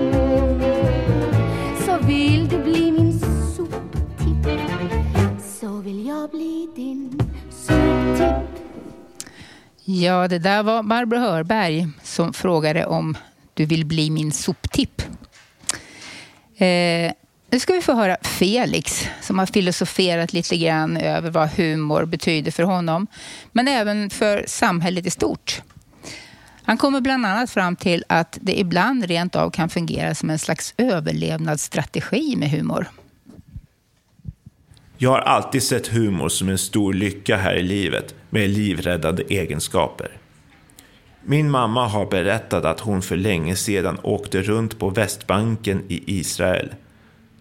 [1.85, 3.19] Så vill du bli min
[3.55, 4.59] soptipp.
[5.61, 8.63] Så vill jag bli din soptipp.
[9.83, 13.17] Ja, det där var Barbro Hörberg som frågade om
[13.53, 15.01] du vill bli min soptipp.
[16.57, 17.11] Eh,
[17.53, 22.51] nu ska vi få höra Felix som har filosoferat lite grann över vad humor betyder
[22.51, 23.07] för honom,
[23.51, 25.61] men även för samhället i stort.
[26.63, 30.39] Han kommer bland annat fram till att det ibland rent av kan fungera som en
[30.39, 32.87] slags överlevnadsstrategi med humor.
[34.97, 40.17] Jag har alltid sett humor som en stor lycka här i livet med livräddande egenskaper.
[41.23, 46.69] Min mamma har berättat att hon för länge sedan åkte runt på Västbanken i Israel.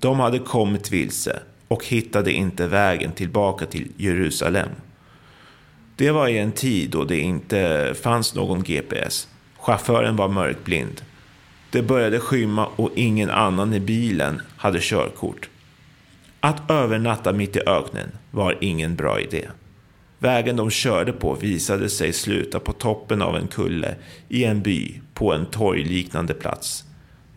[0.03, 1.39] De hade kommit vilse
[1.69, 4.69] och hittade inte vägen tillbaka till Jerusalem.
[5.97, 9.29] Det var i en tid då det inte fanns någon GPS.
[9.59, 11.03] Chauffören var mörkblind.
[11.71, 15.49] Det började skymma och ingen annan i bilen hade körkort.
[16.41, 19.49] Att övernatta mitt i öknen var ingen bra idé.
[20.19, 23.95] Vägen de körde på visade sig sluta på toppen av en kulle
[24.29, 26.85] i en by på en torgliknande plats.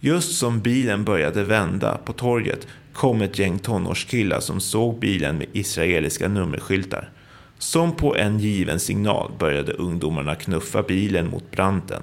[0.05, 5.47] Just som bilen började vända på torget kom ett gäng tonårskillar som såg bilen med
[5.53, 7.09] israeliska nummerskyltar.
[7.57, 12.01] Som på en given signal började ungdomarna knuffa bilen mot branten.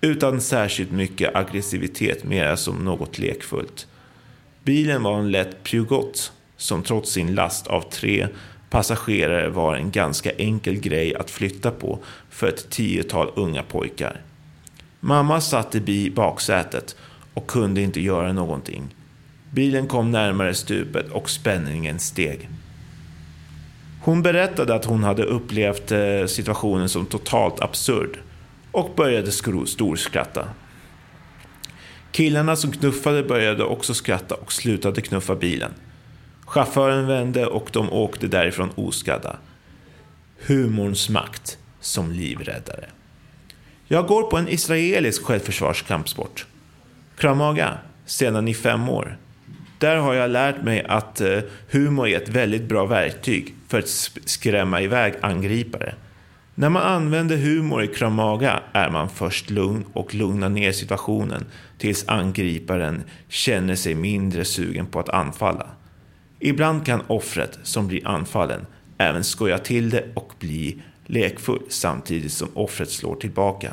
[0.00, 3.86] Utan särskilt mycket aggressivitet, mera som något lekfullt.
[4.64, 8.28] Bilen var en lätt Peugeot som trots sin last av tre
[8.70, 11.98] passagerare var en ganska enkel grej att flytta på
[12.30, 14.20] för ett tiotal unga pojkar.
[15.00, 16.96] Mamma satt i baksätet
[17.38, 18.94] och kunde inte göra någonting.
[19.50, 22.48] Bilen kom närmare stupet och spänningen steg.
[24.02, 28.18] Hon berättade att hon hade upplevt eh, situationen som totalt absurd
[28.70, 29.32] och började
[29.66, 30.48] storskratta.
[32.12, 35.72] Killarna som knuffade började också skratta och slutade knuffa bilen.
[36.46, 39.36] Chauffören vände och de åkte därifrån oskadda.
[40.46, 42.84] Humorns makt som livräddare.
[43.88, 46.46] Jag går på en israelisk självförsvarskampsport.
[47.18, 49.16] Kramaga, sedan i fem år.
[49.78, 51.38] Där har jag lärt mig att eh,
[51.70, 53.88] humor är ett väldigt bra verktyg för att
[54.24, 55.94] skrämma iväg angripare.
[56.54, 61.44] När man använder humor i kramaga är man först lugn och lugnar ner situationen
[61.78, 65.66] tills angriparen känner sig mindre sugen på att anfalla.
[66.38, 68.66] Ibland kan offret som blir anfallen
[68.98, 73.72] även skoja till det och bli lekfull samtidigt som offret slår tillbaka.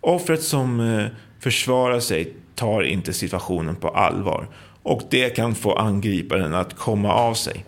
[0.00, 1.06] Offret som eh,
[1.40, 4.48] försvarar sig tar inte situationen på allvar
[4.82, 7.64] och det kan få angriparen att komma av sig.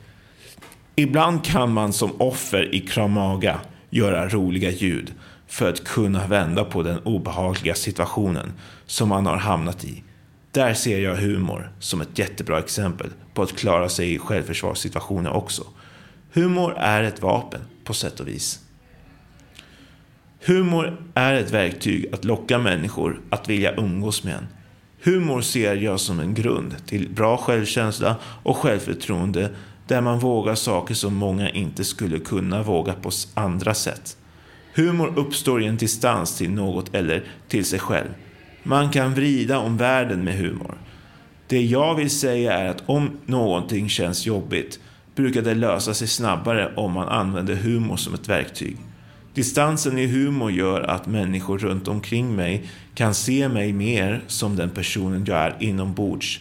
[0.96, 5.12] Ibland kan man som offer i kramaga göra roliga ljud
[5.46, 8.52] för att kunna vända på den obehagliga situationen
[8.86, 10.02] som man har hamnat i.
[10.50, 15.62] Där ser jag humor som ett jättebra exempel på att klara sig i självförsvarssituationer också.
[16.32, 18.60] Humor är ett vapen på sätt och vis.
[20.44, 24.46] Humor är ett verktyg att locka människor att vilja umgås med en.
[25.04, 29.50] Humor ser jag som en grund till bra självkänsla och självförtroende
[29.86, 34.16] där man vågar saker som många inte skulle kunna våga på andra sätt.
[34.74, 38.08] Humor uppstår i en distans till något eller till sig själv.
[38.62, 40.74] Man kan vrida om världen med humor.
[41.46, 44.80] Det jag vill säga är att om någonting känns jobbigt
[45.14, 48.76] brukar det lösa sig snabbare om man använder humor som ett verktyg.
[49.34, 54.70] Distansen i humor gör att människor runt omkring mig kan se mig mer som den
[54.70, 56.40] personen jag är inombords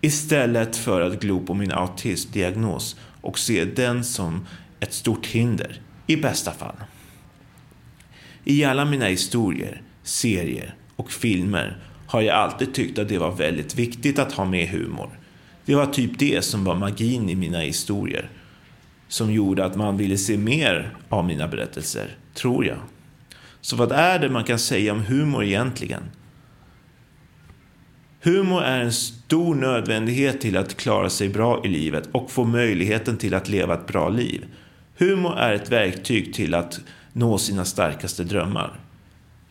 [0.00, 4.46] istället för att glo på min autismdiagnos och se den som
[4.80, 6.76] ett stort hinder, i bästa fall.
[8.44, 13.74] I alla mina historier, serier och filmer har jag alltid tyckt att det var väldigt
[13.74, 15.10] viktigt att ha med humor.
[15.64, 18.30] Det var typ det som var magin i mina historier.
[19.08, 22.78] Som gjorde att man ville se mer av mina berättelser, tror jag.
[23.60, 26.02] Så vad är det man kan säga om humor egentligen?
[28.22, 33.16] Humor är en stor nödvändighet till att klara sig bra i livet och få möjligheten
[33.16, 34.46] till att leva ett bra liv.
[34.98, 36.80] Humor är ett verktyg till att
[37.12, 38.80] nå sina starkaste drömmar.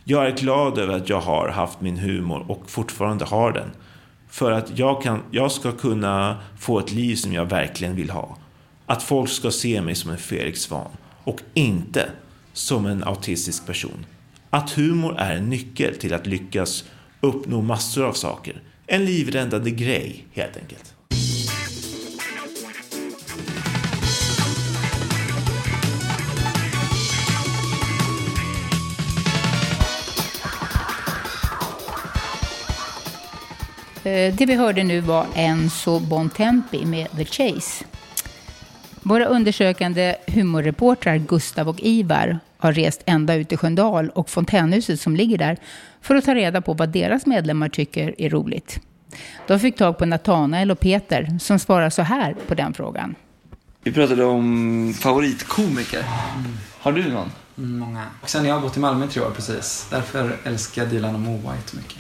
[0.04, 3.70] Jag är glad över att jag har haft min humor och fortfarande har den.
[4.30, 8.38] För att jag, kan, jag ska kunna få ett liv som jag verkligen vill ha.
[8.86, 10.92] Att folk ska se mig som en Felix Svahn
[11.24, 12.10] och inte
[12.54, 14.06] som en autistisk person.
[14.50, 16.84] Att humor är en nyckel till att lyckas
[17.22, 18.62] uppnå massor av saker.
[18.88, 20.96] En livräddande grej, helt enkelt.
[34.04, 37.89] Eh, det vi hörde nu var Enzo Bontempi med The Chase.
[39.04, 45.16] Våra undersökande humorreportrar Gustav och Ivar har rest ända ut till Sköndal och fontänhuset som
[45.16, 45.58] ligger där
[46.02, 48.80] för att ta reda på vad deras medlemmar tycker är roligt.
[49.48, 53.16] De fick tag på Natanael och Peter som svarar så här på den frågan.
[53.84, 56.04] Vi pratade om favoritkomiker.
[56.80, 57.32] Har du någon?
[57.58, 58.06] Mm, många.
[58.22, 59.88] Och sen jag har bott i Malmö i tre år precis.
[59.92, 61.98] Därför älskar jag Dilan och Moa jättemycket.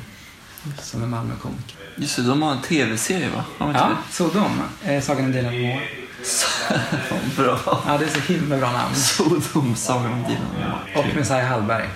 [0.80, 1.76] Som är Malmökomiker.
[1.96, 3.46] Just det, de har en tv-serie va?
[3.58, 4.14] De Ja, det?
[4.14, 4.62] Sodom.
[4.84, 5.80] Eh, Sagan om Dilan och Moa.
[7.38, 7.60] Bra.
[7.88, 8.96] Ja, det är så himla bra namn.
[8.96, 11.90] Sodom, Sagan om Dilan och Messiah Hallberg,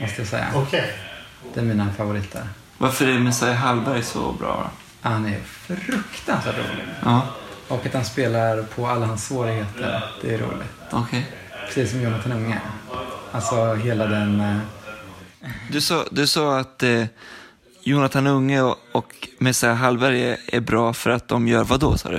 [0.00, 0.46] måste jag säga.
[0.54, 0.92] Okej.
[1.54, 2.42] Det är mina favoriter.
[2.78, 4.70] Varför är Messiah Hallberg så bra?
[5.00, 6.84] Han är fruktansvärt rolig.
[7.04, 7.22] Ja.
[7.68, 10.70] Och att han spelar på alla hans svårigheter, det är roligt.
[10.90, 11.26] Okej.
[11.66, 12.60] Precis som Jonathan Unge.
[13.32, 14.40] Alltså hela den...
[14.40, 14.58] eh,
[15.72, 17.04] Du sa, du sa att eh,
[17.82, 21.98] Jonathan Unge och, och Messiah Hallberg är, är bra för att de gör vad då,
[21.98, 22.18] sa du?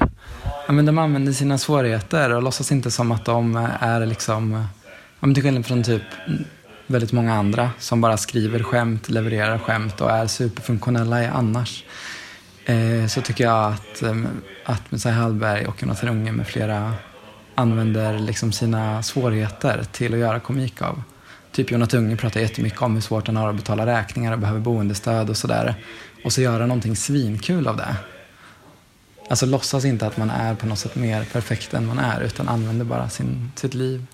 [0.68, 4.54] Ja, men de använder sina svårigheter och låtsas inte som att de är liksom,
[5.20, 6.02] ja, men till skillnad från typ
[6.88, 11.84] väldigt många andra som bara skriver skämt, levererar skämt och är superfunktionella i annars.
[12.66, 14.16] Eh, så tycker jag att, eh,
[14.66, 16.94] att Messiah Hallberg och Jonathan Unge med flera
[17.56, 21.02] använder liksom sina svårigheter till att göra komik av.
[21.52, 24.60] Typ Jonathan Unge pratar jättemycket om hur svårt han har att betala räkningar och behöver
[24.60, 25.76] boendestöd och sådär.
[26.24, 27.96] Och så göra någonting svinkul av det.
[29.30, 32.50] Alltså låtsas inte att man är på något sätt mer perfekt än man är utan
[32.50, 34.06] använder bara sin, sitt liv.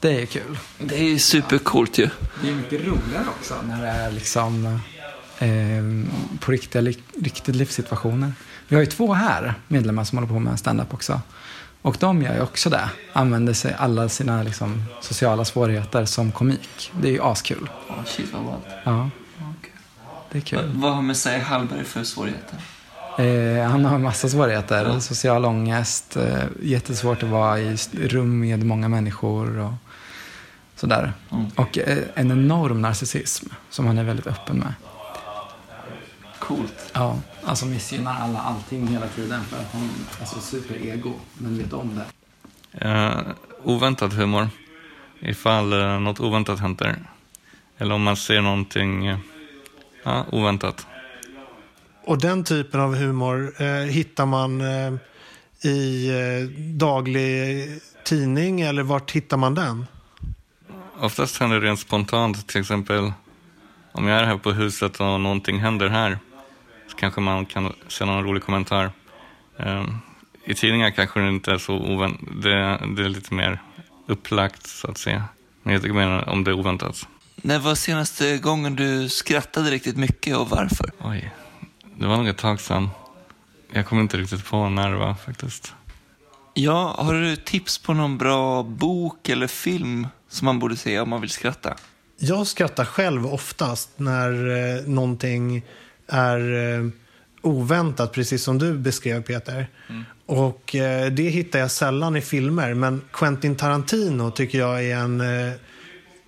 [0.00, 0.58] Det är kul.
[0.78, 2.08] Det är supercoolt ju.
[2.42, 4.80] Det är mycket roligare också när det är liksom
[5.38, 6.82] eh, på riktiga,
[7.22, 8.32] riktiga livssituationer.
[8.68, 11.20] Vi har ju två här medlemmar som håller på med stand-up också.
[11.82, 12.90] Och de gör ju också det.
[13.12, 16.92] Använder sig alla sina liksom, sociala svårigheter som komik.
[17.00, 17.70] Det är ju askul.
[17.88, 18.66] Oh, shit vad ballt.
[18.84, 19.10] Ja.
[20.32, 20.58] Det är kul.
[20.58, 22.58] Va, vad har Messiah Hallberg för svårigheter?
[23.18, 24.84] Eh, han har en massa svårigheter.
[24.84, 25.00] Ja.
[25.00, 29.72] Social ångest, eh, jättesvårt att vara i rum med många människor och
[30.76, 31.12] sådär.
[31.32, 31.46] Mm.
[31.56, 34.74] Och eh, en enorm narcissism som han är väldigt öppen med.
[36.38, 36.90] Coolt.
[36.92, 39.90] Ja, alltså missgynnar alla allting hela tiden för att han
[40.20, 42.06] är så superego, men vet om det.
[42.84, 43.20] Uh,
[43.64, 44.48] oväntad humor,
[45.20, 46.96] ifall uh, något oväntat händer.
[47.78, 50.86] Eller om man ser någonting uh, oväntat.
[52.10, 54.94] Och den typen av humor eh, hittar man eh,
[55.70, 56.48] i eh,
[56.78, 57.66] daglig
[58.04, 59.86] tidning eller vart hittar man den?
[61.00, 62.48] Oftast händer det rent spontant.
[62.48, 63.12] Till exempel
[63.92, 66.18] om jag är här på huset och någonting händer här
[66.88, 68.90] så kanske man kan se någon rolig kommentar.
[69.56, 69.98] Um,
[70.44, 72.28] I tidningar kanske det inte är så oväntat.
[72.42, 73.62] Det, det, är lite mer
[74.06, 75.24] upplagt så att säga.
[75.62, 77.08] Men jag tycker mer om det är oväntat.
[77.36, 80.90] När var senaste gången du skrattade riktigt mycket och varför?
[80.98, 81.32] Oj,
[82.00, 82.88] det var nog ett tag sedan.
[83.72, 85.72] Jag kommer inte riktigt på när det var faktiskt.
[86.54, 91.08] Ja, har du tips på någon bra bok eller film som man borde se om
[91.08, 91.76] man vill skratta?
[92.18, 95.62] Jag skrattar själv oftast när eh, någonting
[96.06, 96.88] är eh,
[97.42, 99.66] oväntat, precis som du beskrev Peter.
[99.88, 100.04] Mm.
[100.26, 105.20] Och eh, det hittar jag sällan i filmer, men Quentin Tarantino tycker jag är en
[105.20, 105.52] eh,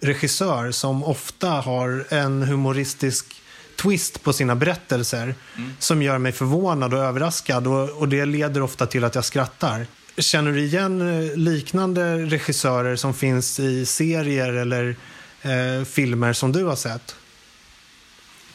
[0.00, 3.42] regissör som ofta har en humoristisk
[3.82, 5.74] twist på sina berättelser mm.
[5.78, 9.86] som gör mig förvånad och överraskad och, och, det leder ofta till att jag skrattar.
[10.16, 14.96] Känner du igen eh, liknande regissörer som finns i serier eller
[15.42, 17.16] eh, filmer som du har sett?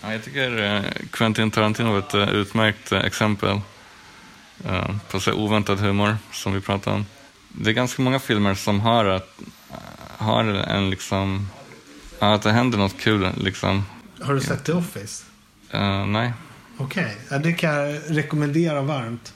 [0.01, 3.61] Ja, jag tycker eh, Quentin Tarantino är ett uh, utmärkt exempel
[5.11, 7.05] på så oväntad humor som vi pratade om.
[7.47, 9.39] Det är ganska många filmer som har, att,
[10.17, 11.49] har en liksom,
[12.19, 13.83] att det händer något kul liksom
[14.21, 15.25] har du sett The Office?
[15.73, 16.33] Uh, nej.
[16.77, 17.39] Okej, okay.
[17.39, 19.33] det kan jag rekommendera varmt.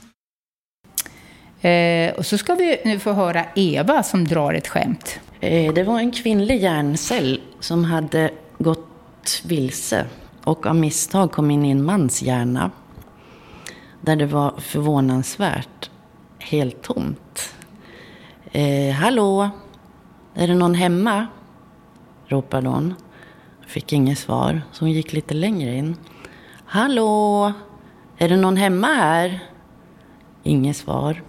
[1.60, 5.20] Eh, och så ska vi nu få höra Eva som drar ett skämt.
[5.40, 10.06] Eh, det var en kvinnlig hjärncell som hade gått vilse
[10.44, 12.70] och av misstag kom in i en mans hjärna.
[14.00, 15.90] Där det var förvånansvärt
[16.38, 17.54] helt tomt.
[18.52, 19.50] Eh, hallå?
[20.34, 21.26] Är det någon hemma?
[22.26, 22.94] ropade hon.
[23.72, 25.96] Fick inget svar, så hon gick lite längre in.
[26.64, 27.52] Hallå?
[28.18, 29.40] Är det någon hemma här?
[30.42, 31.22] Inget svar.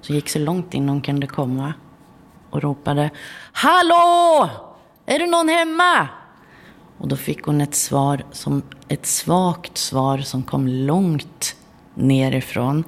[0.00, 1.74] Så gick så långt in hon kunde komma
[2.50, 3.10] och ropade
[3.52, 4.48] Hallå!
[5.06, 6.08] Är det någon hemma?
[6.98, 11.56] Och då fick hon ett svar, som ett svagt svar som kom långt
[11.94, 12.84] nerifrån.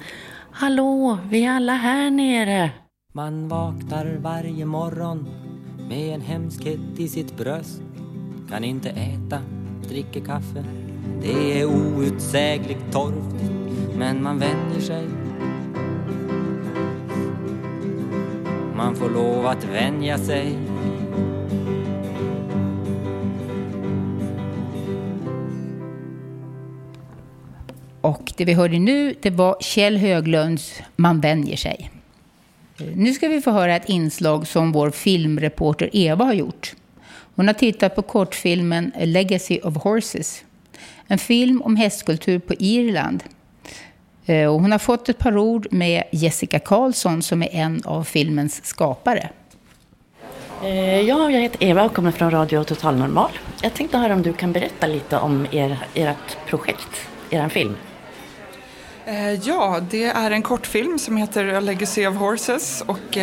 [0.50, 2.70] Hallå, vi är alla här nere.
[3.12, 5.28] Man vaknar varje morgon
[5.88, 7.82] med en hemskhet i sitt bröst
[8.52, 9.38] kan inte äta,
[9.88, 10.64] dricker kaffe.
[11.22, 13.52] Det är outsägligt torftigt,
[13.96, 15.06] men man vänjer sig.
[18.76, 20.58] Man får lov att vänja sig.
[28.00, 31.90] Och det vi hörde nu, det var Kjell Höglunds Man vänjer sig.
[32.94, 36.74] Nu ska vi få höra ett inslag som vår filmreporter Eva har gjort.
[37.34, 40.44] Hon har tittat på kortfilmen A Legacy of Horses.
[41.06, 43.24] En film om hästkultur på Irland.
[44.26, 48.04] Eh, och hon har fått ett par ord med Jessica Karlsson som är en av
[48.04, 49.28] filmens skapare.
[50.62, 53.30] Eh, ja, jag heter Eva och kommer från Radio Total Normal.
[53.62, 57.76] Jag tänkte höra om du kan berätta lite om er, ert projekt, er film.
[59.06, 63.16] Eh, ja, det är en kortfilm som heter A Legacy of Horses och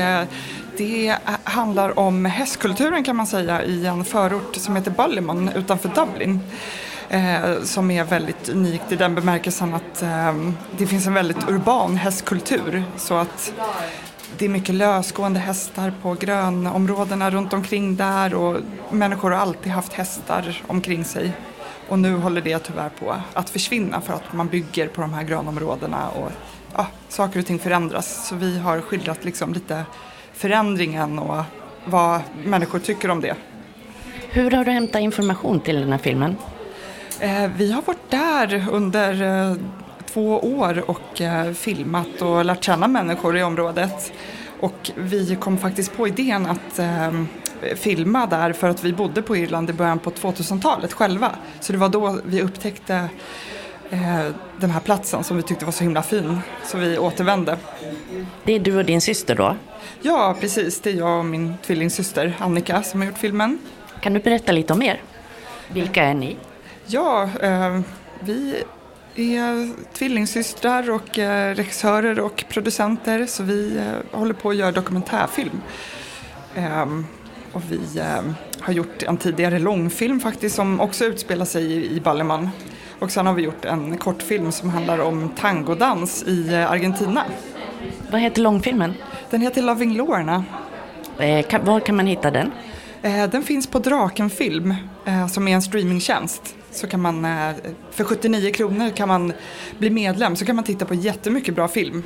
[0.79, 6.39] det handlar om hästkulturen kan man säga i en förort som heter Ballymun utanför Dublin.
[7.09, 10.33] eh, som är väldigt unikt i den bemärkelsen att eh,
[10.77, 12.83] det finns en väldigt urban hästkultur.
[12.97, 13.53] Så att
[14.37, 19.93] det är mycket lösgående hästar på grönområdena runt omkring där och människor har alltid haft
[19.93, 21.31] hästar omkring sig.
[21.89, 25.23] Och nu håller det tyvärr på att försvinna för att man bygger på de här
[25.23, 26.31] grönområdena och
[26.75, 28.27] ja, saker och ting förändras.
[28.27, 29.85] Så vi har skildrat liksom lite
[30.39, 31.43] förändringen och
[31.85, 33.35] vad människor tycker om det.
[34.29, 36.35] Hur har du hämtat information till den här filmen?
[37.19, 39.55] Eh, vi har varit där under eh,
[40.05, 44.13] två år och eh, filmat och lärt känna människor i området.
[44.59, 46.79] Och vi kom faktiskt på idén att
[47.75, 51.31] filma där för att vi bodde på Irland i början på 2000-talet själva.
[51.59, 53.09] Så det var då vi upptäckte
[54.57, 56.39] den här platsen som vi tyckte var så himla fin.
[56.65, 57.57] Så vi återvände.
[58.43, 59.55] Det är du och din syster då?
[60.01, 60.81] Ja, precis.
[60.81, 63.59] Det är jag och min tvillingsyster Annika som har gjort filmen.
[64.01, 65.01] Kan du berätta lite om er?
[65.67, 66.37] Vilka är ni?
[66.85, 67.79] Ja, eh,
[68.19, 68.55] vi
[69.15, 75.61] är tvillingsystrar och eh, regissörer och producenter så vi eh, håller på att göra dokumentärfilm.
[76.55, 77.05] Ehm,
[77.51, 82.01] och vi eh, har gjort en tidigare långfilm faktiskt som också utspelar sig i, i
[82.01, 82.49] Balleman.
[82.99, 87.25] Och sen har vi gjort en kortfilm som handlar om tangodans i eh, Argentina.
[88.11, 88.93] Vad heter långfilmen?
[89.29, 90.45] Den heter Loving Lorna.
[91.19, 92.51] Eh, kan, var kan man hitta den?
[93.01, 94.75] Eh, den finns på Draken Film
[95.05, 96.55] eh, som är en streamingtjänst.
[96.71, 97.55] Så kan man, eh,
[97.91, 99.33] för 79 kronor kan man
[99.77, 102.03] bli medlem så kan man titta på jättemycket bra film.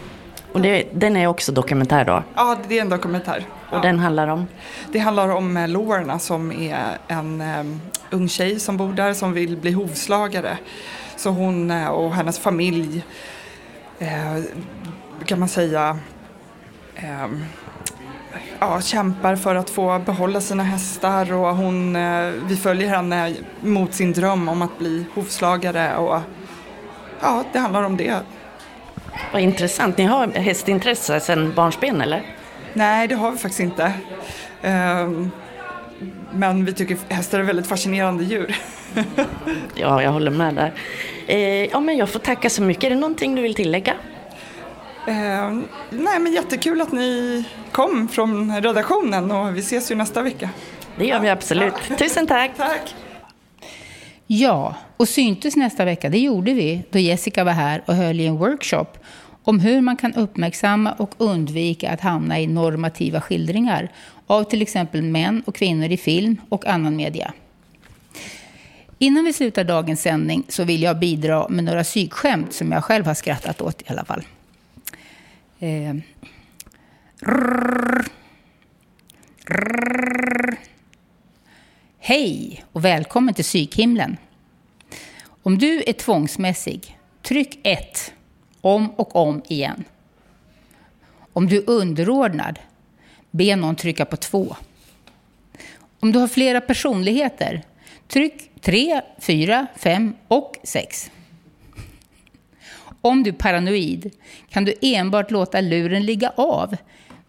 [0.54, 2.24] Och det, den är också dokumentär då?
[2.36, 3.46] Ja, det är en dokumentär.
[3.70, 4.48] Och den handlar om?
[4.92, 7.82] Det handlar om eh, Lorna som är en um,
[8.12, 10.58] ung tjej som bor där som vill bli hovslagare.
[11.16, 13.04] Så hon uh, och hennes familj
[15.26, 15.98] kan man säga
[18.60, 21.94] ja, kämpar för att få behålla sina hästar och hon,
[22.48, 26.20] vi följer henne mot sin dröm om att bli hovslagare och
[27.22, 28.20] ja, det handlar om det.
[29.34, 29.98] Vad intressant.
[29.98, 32.36] Ni har hästintresse sedan barnsben eller?
[32.74, 33.94] Nej, det har vi faktiskt inte.
[34.64, 35.32] Um,
[36.32, 38.56] men vi tycker hästar är väldigt fascinerande djur.
[39.76, 40.74] ja, jag håller med där.
[41.28, 42.84] Eh, ja, men jag får tacka så mycket.
[42.84, 43.94] Är det någonting du vill tillägga?
[45.08, 45.52] Eh,
[45.90, 50.50] nej, men jättekul att ni kom från redaktionen och vi ses ju nästa vecka.
[50.98, 51.74] Det gör vi absolut.
[51.98, 52.52] Tusen tack.
[52.58, 52.96] tack.
[54.28, 58.26] Ja, och syntes nästa vecka, det gjorde vi då Jessica var här och höll i
[58.26, 58.88] en workshop
[59.44, 63.92] om hur man kan uppmärksamma och undvika att hamna i normativa skildringar
[64.28, 67.34] av till exempel män och kvinnor i film och annan media.
[68.98, 73.06] Innan vi slutar dagens sändning så vill jag bidra med några psykskämt som jag själv
[73.06, 74.24] har skrattat åt i alla fall.
[75.60, 75.96] Eh.
[77.20, 78.06] Rrr.
[79.46, 80.58] Rrr.
[82.06, 84.18] Hej och välkommen till psykhimlen.
[85.44, 88.14] Om du är tvångsmässig, tryck 1
[88.62, 89.84] om och om igen.
[91.34, 92.60] Om du är underordnad,
[93.32, 94.56] be någon trycka på 2.
[96.00, 97.64] Om du har flera personligheter,
[98.08, 101.12] tryck 3, 4, 5 och 6.
[103.02, 104.12] Om du är paranoid
[104.50, 106.76] kan du enbart låta luren ligga av.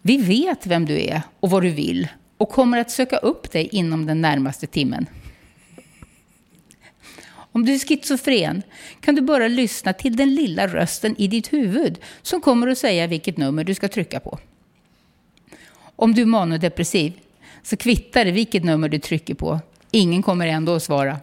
[0.01, 2.07] Vi vet vem du är och vad du vill
[2.37, 5.05] och kommer att söka upp dig inom den närmaste timmen.
[7.55, 8.63] Om du är schizofren
[8.99, 13.07] kan du bara lyssna till den lilla rösten i ditt huvud som kommer att säga
[13.07, 14.39] vilket nummer du ska trycka på.
[15.95, 17.13] Om du är manodepressiv
[17.63, 19.59] så kvittar det vilket nummer du trycker på.
[19.91, 21.19] Ingen kommer ändå att svara.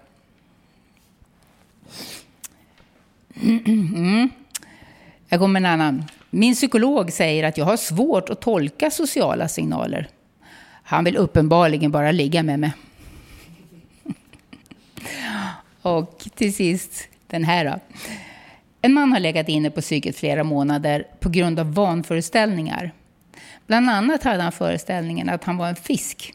[3.42, 4.30] Mm.
[5.28, 6.04] Jag går med en annan.
[6.30, 10.08] Min psykolog säger att jag har svårt att tolka sociala signaler.
[10.92, 12.72] Han vill uppenbarligen bara ligga med mig.
[15.82, 17.80] Och till sist den här då.
[18.82, 22.92] En man har legat inne på psyket flera månader på grund av vanföreställningar.
[23.66, 26.34] Bland annat hade han föreställningen att han var en fisk.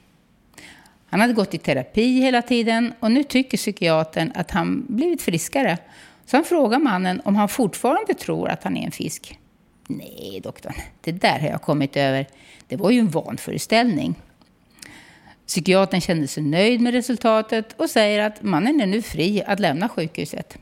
[1.10, 5.78] Han hade gått i terapi hela tiden och nu tycker psykiatern att han blivit friskare.
[6.26, 9.40] Så han frågar mannen om han fortfarande tror att han är en fisk.
[9.88, 12.28] Nej, doktorn, det där har jag kommit över.
[12.68, 14.16] Det var ju en vanföreställning.
[15.48, 19.90] Psykiatern kände sig nöjd med resultatet och säger att mannen är nu fri att lämna
[19.90, 20.58] sjukhuset.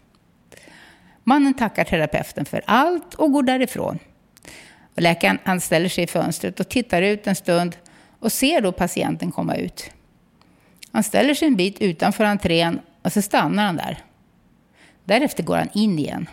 [1.24, 4.00] Mannen tackar terapeuten för allt och går därifrån.
[4.96, 7.78] Och läkaren han ställer sig i fönstret och tittar ut en stund
[8.20, 9.90] och ser då patienten komma ut.
[10.92, 14.04] Han ställer sig en bit utanför entrén och så stannar han där.
[15.04, 16.30] Därefter går han in igen.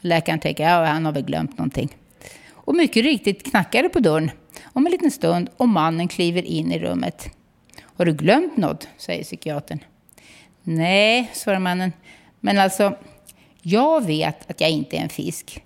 [0.00, 1.96] Läkaren tänker, ja han har väl glömt någonting.
[2.50, 4.30] Och mycket riktigt knackar det på dörren
[4.62, 7.30] om en liten stund och mannen kliver in i rummet.
[8.00, 8.88] Har du glömt något?
[8.96, 9.78] säger psykiatern.
[10.62, 11.92] Nej, svarar mannen.
[12.40, 12.96] Men alltså,
[13.62, 15.64] jag vet att jag inte är en fisk.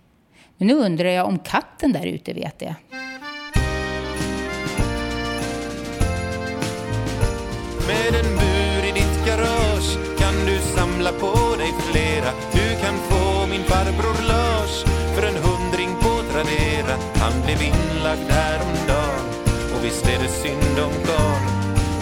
[0.56, 2.74] Men nu undrar jag om katten där ute vet det.
[7.88, 12.30] Med en bur i ditt garage kan du samla på dig flera.
[12.52, 16.96] Du kan få min farbror Lars för en hundring på Tradera.
[17.14, 19.26] Han blev inlagd häromdagen
[19.76, 21.23] och visst är det synd om karln.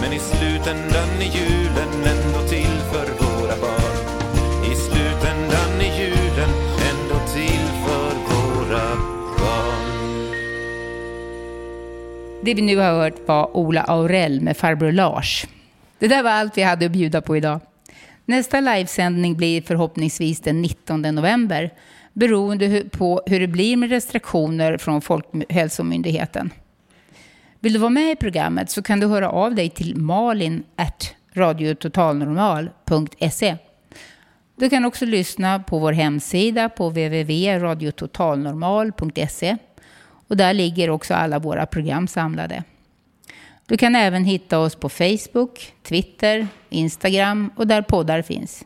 [0.03, 4.71] Men i slutändan är julen ändå till för våra barn.
[4.71, 6.49] I slutändan är julen
[6.91, 8.95] ändå till för våra
[9.39, 10.33] barn.
[12.41, 15.45] Det vi nu har hört var Ola Aurell med farbror Lars.
[15.99, 17.59] Det där var allt vi hade att bjuda på idag.
[18.25, 21.73] Nästa livesändning blir förhoppningsvis den 19 november
[22.13, 26.51] beroende på hur det blir med restriktioner från Folkhälsomyndigheten.
[27.63, 30.63] Vill du vara med i programmet så kan du höra av dig till malin
[31.33, 33.57] radiototalnormal.se.
[34.55, 39.57] Du kan också lyssna på vår hemsida på www.radiototalnormal.se
[40.27, 42.63] och där ligger också alla våra program samlade.
[43.65, 48.65] Du kan även hitta oss på Facebook, Twitter, Instagram och där poddar finns.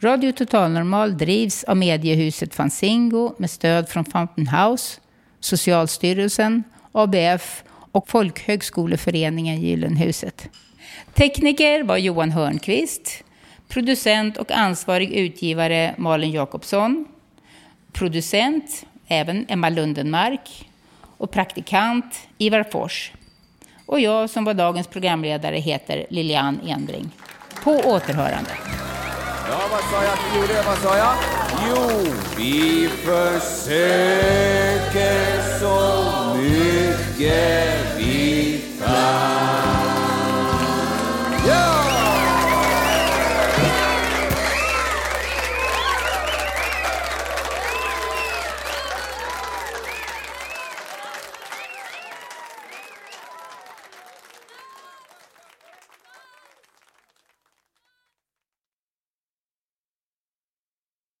[0.00, 5.00] Radio Totalnormal drivs av mediehuset Fanzingo med stöd från Fountain House,
[5.40, 10.48] Socialstyrelsen, ABF och Folkhögskoleföreningen Gyllenhuset.
[11.14, 13.24] Tekniker var Johan Hörnqvist,
[13.68, 17.06] producent och ansvarig utgivare Malin Jakobsson,
[17.92, 20.70] producent även Emma Lundenmark
[21.16, 23.12] och praktikant Ivar Fors.
[23.86, 27.10] Och jag som var dagens programledare heter Lilian Enbring.
[27.64, 28.50] På återhörande.
[29.48, 30.62] Ja, vad sa jag att vi gjorde?
[30.66, 31.14] Vad sa jag?
[31.68, 33.80] Jo, vi försöker
[35.60, 36.04] så
[36.36, 38.94] mycket vi kan.
[41.48, 41.99] Ja!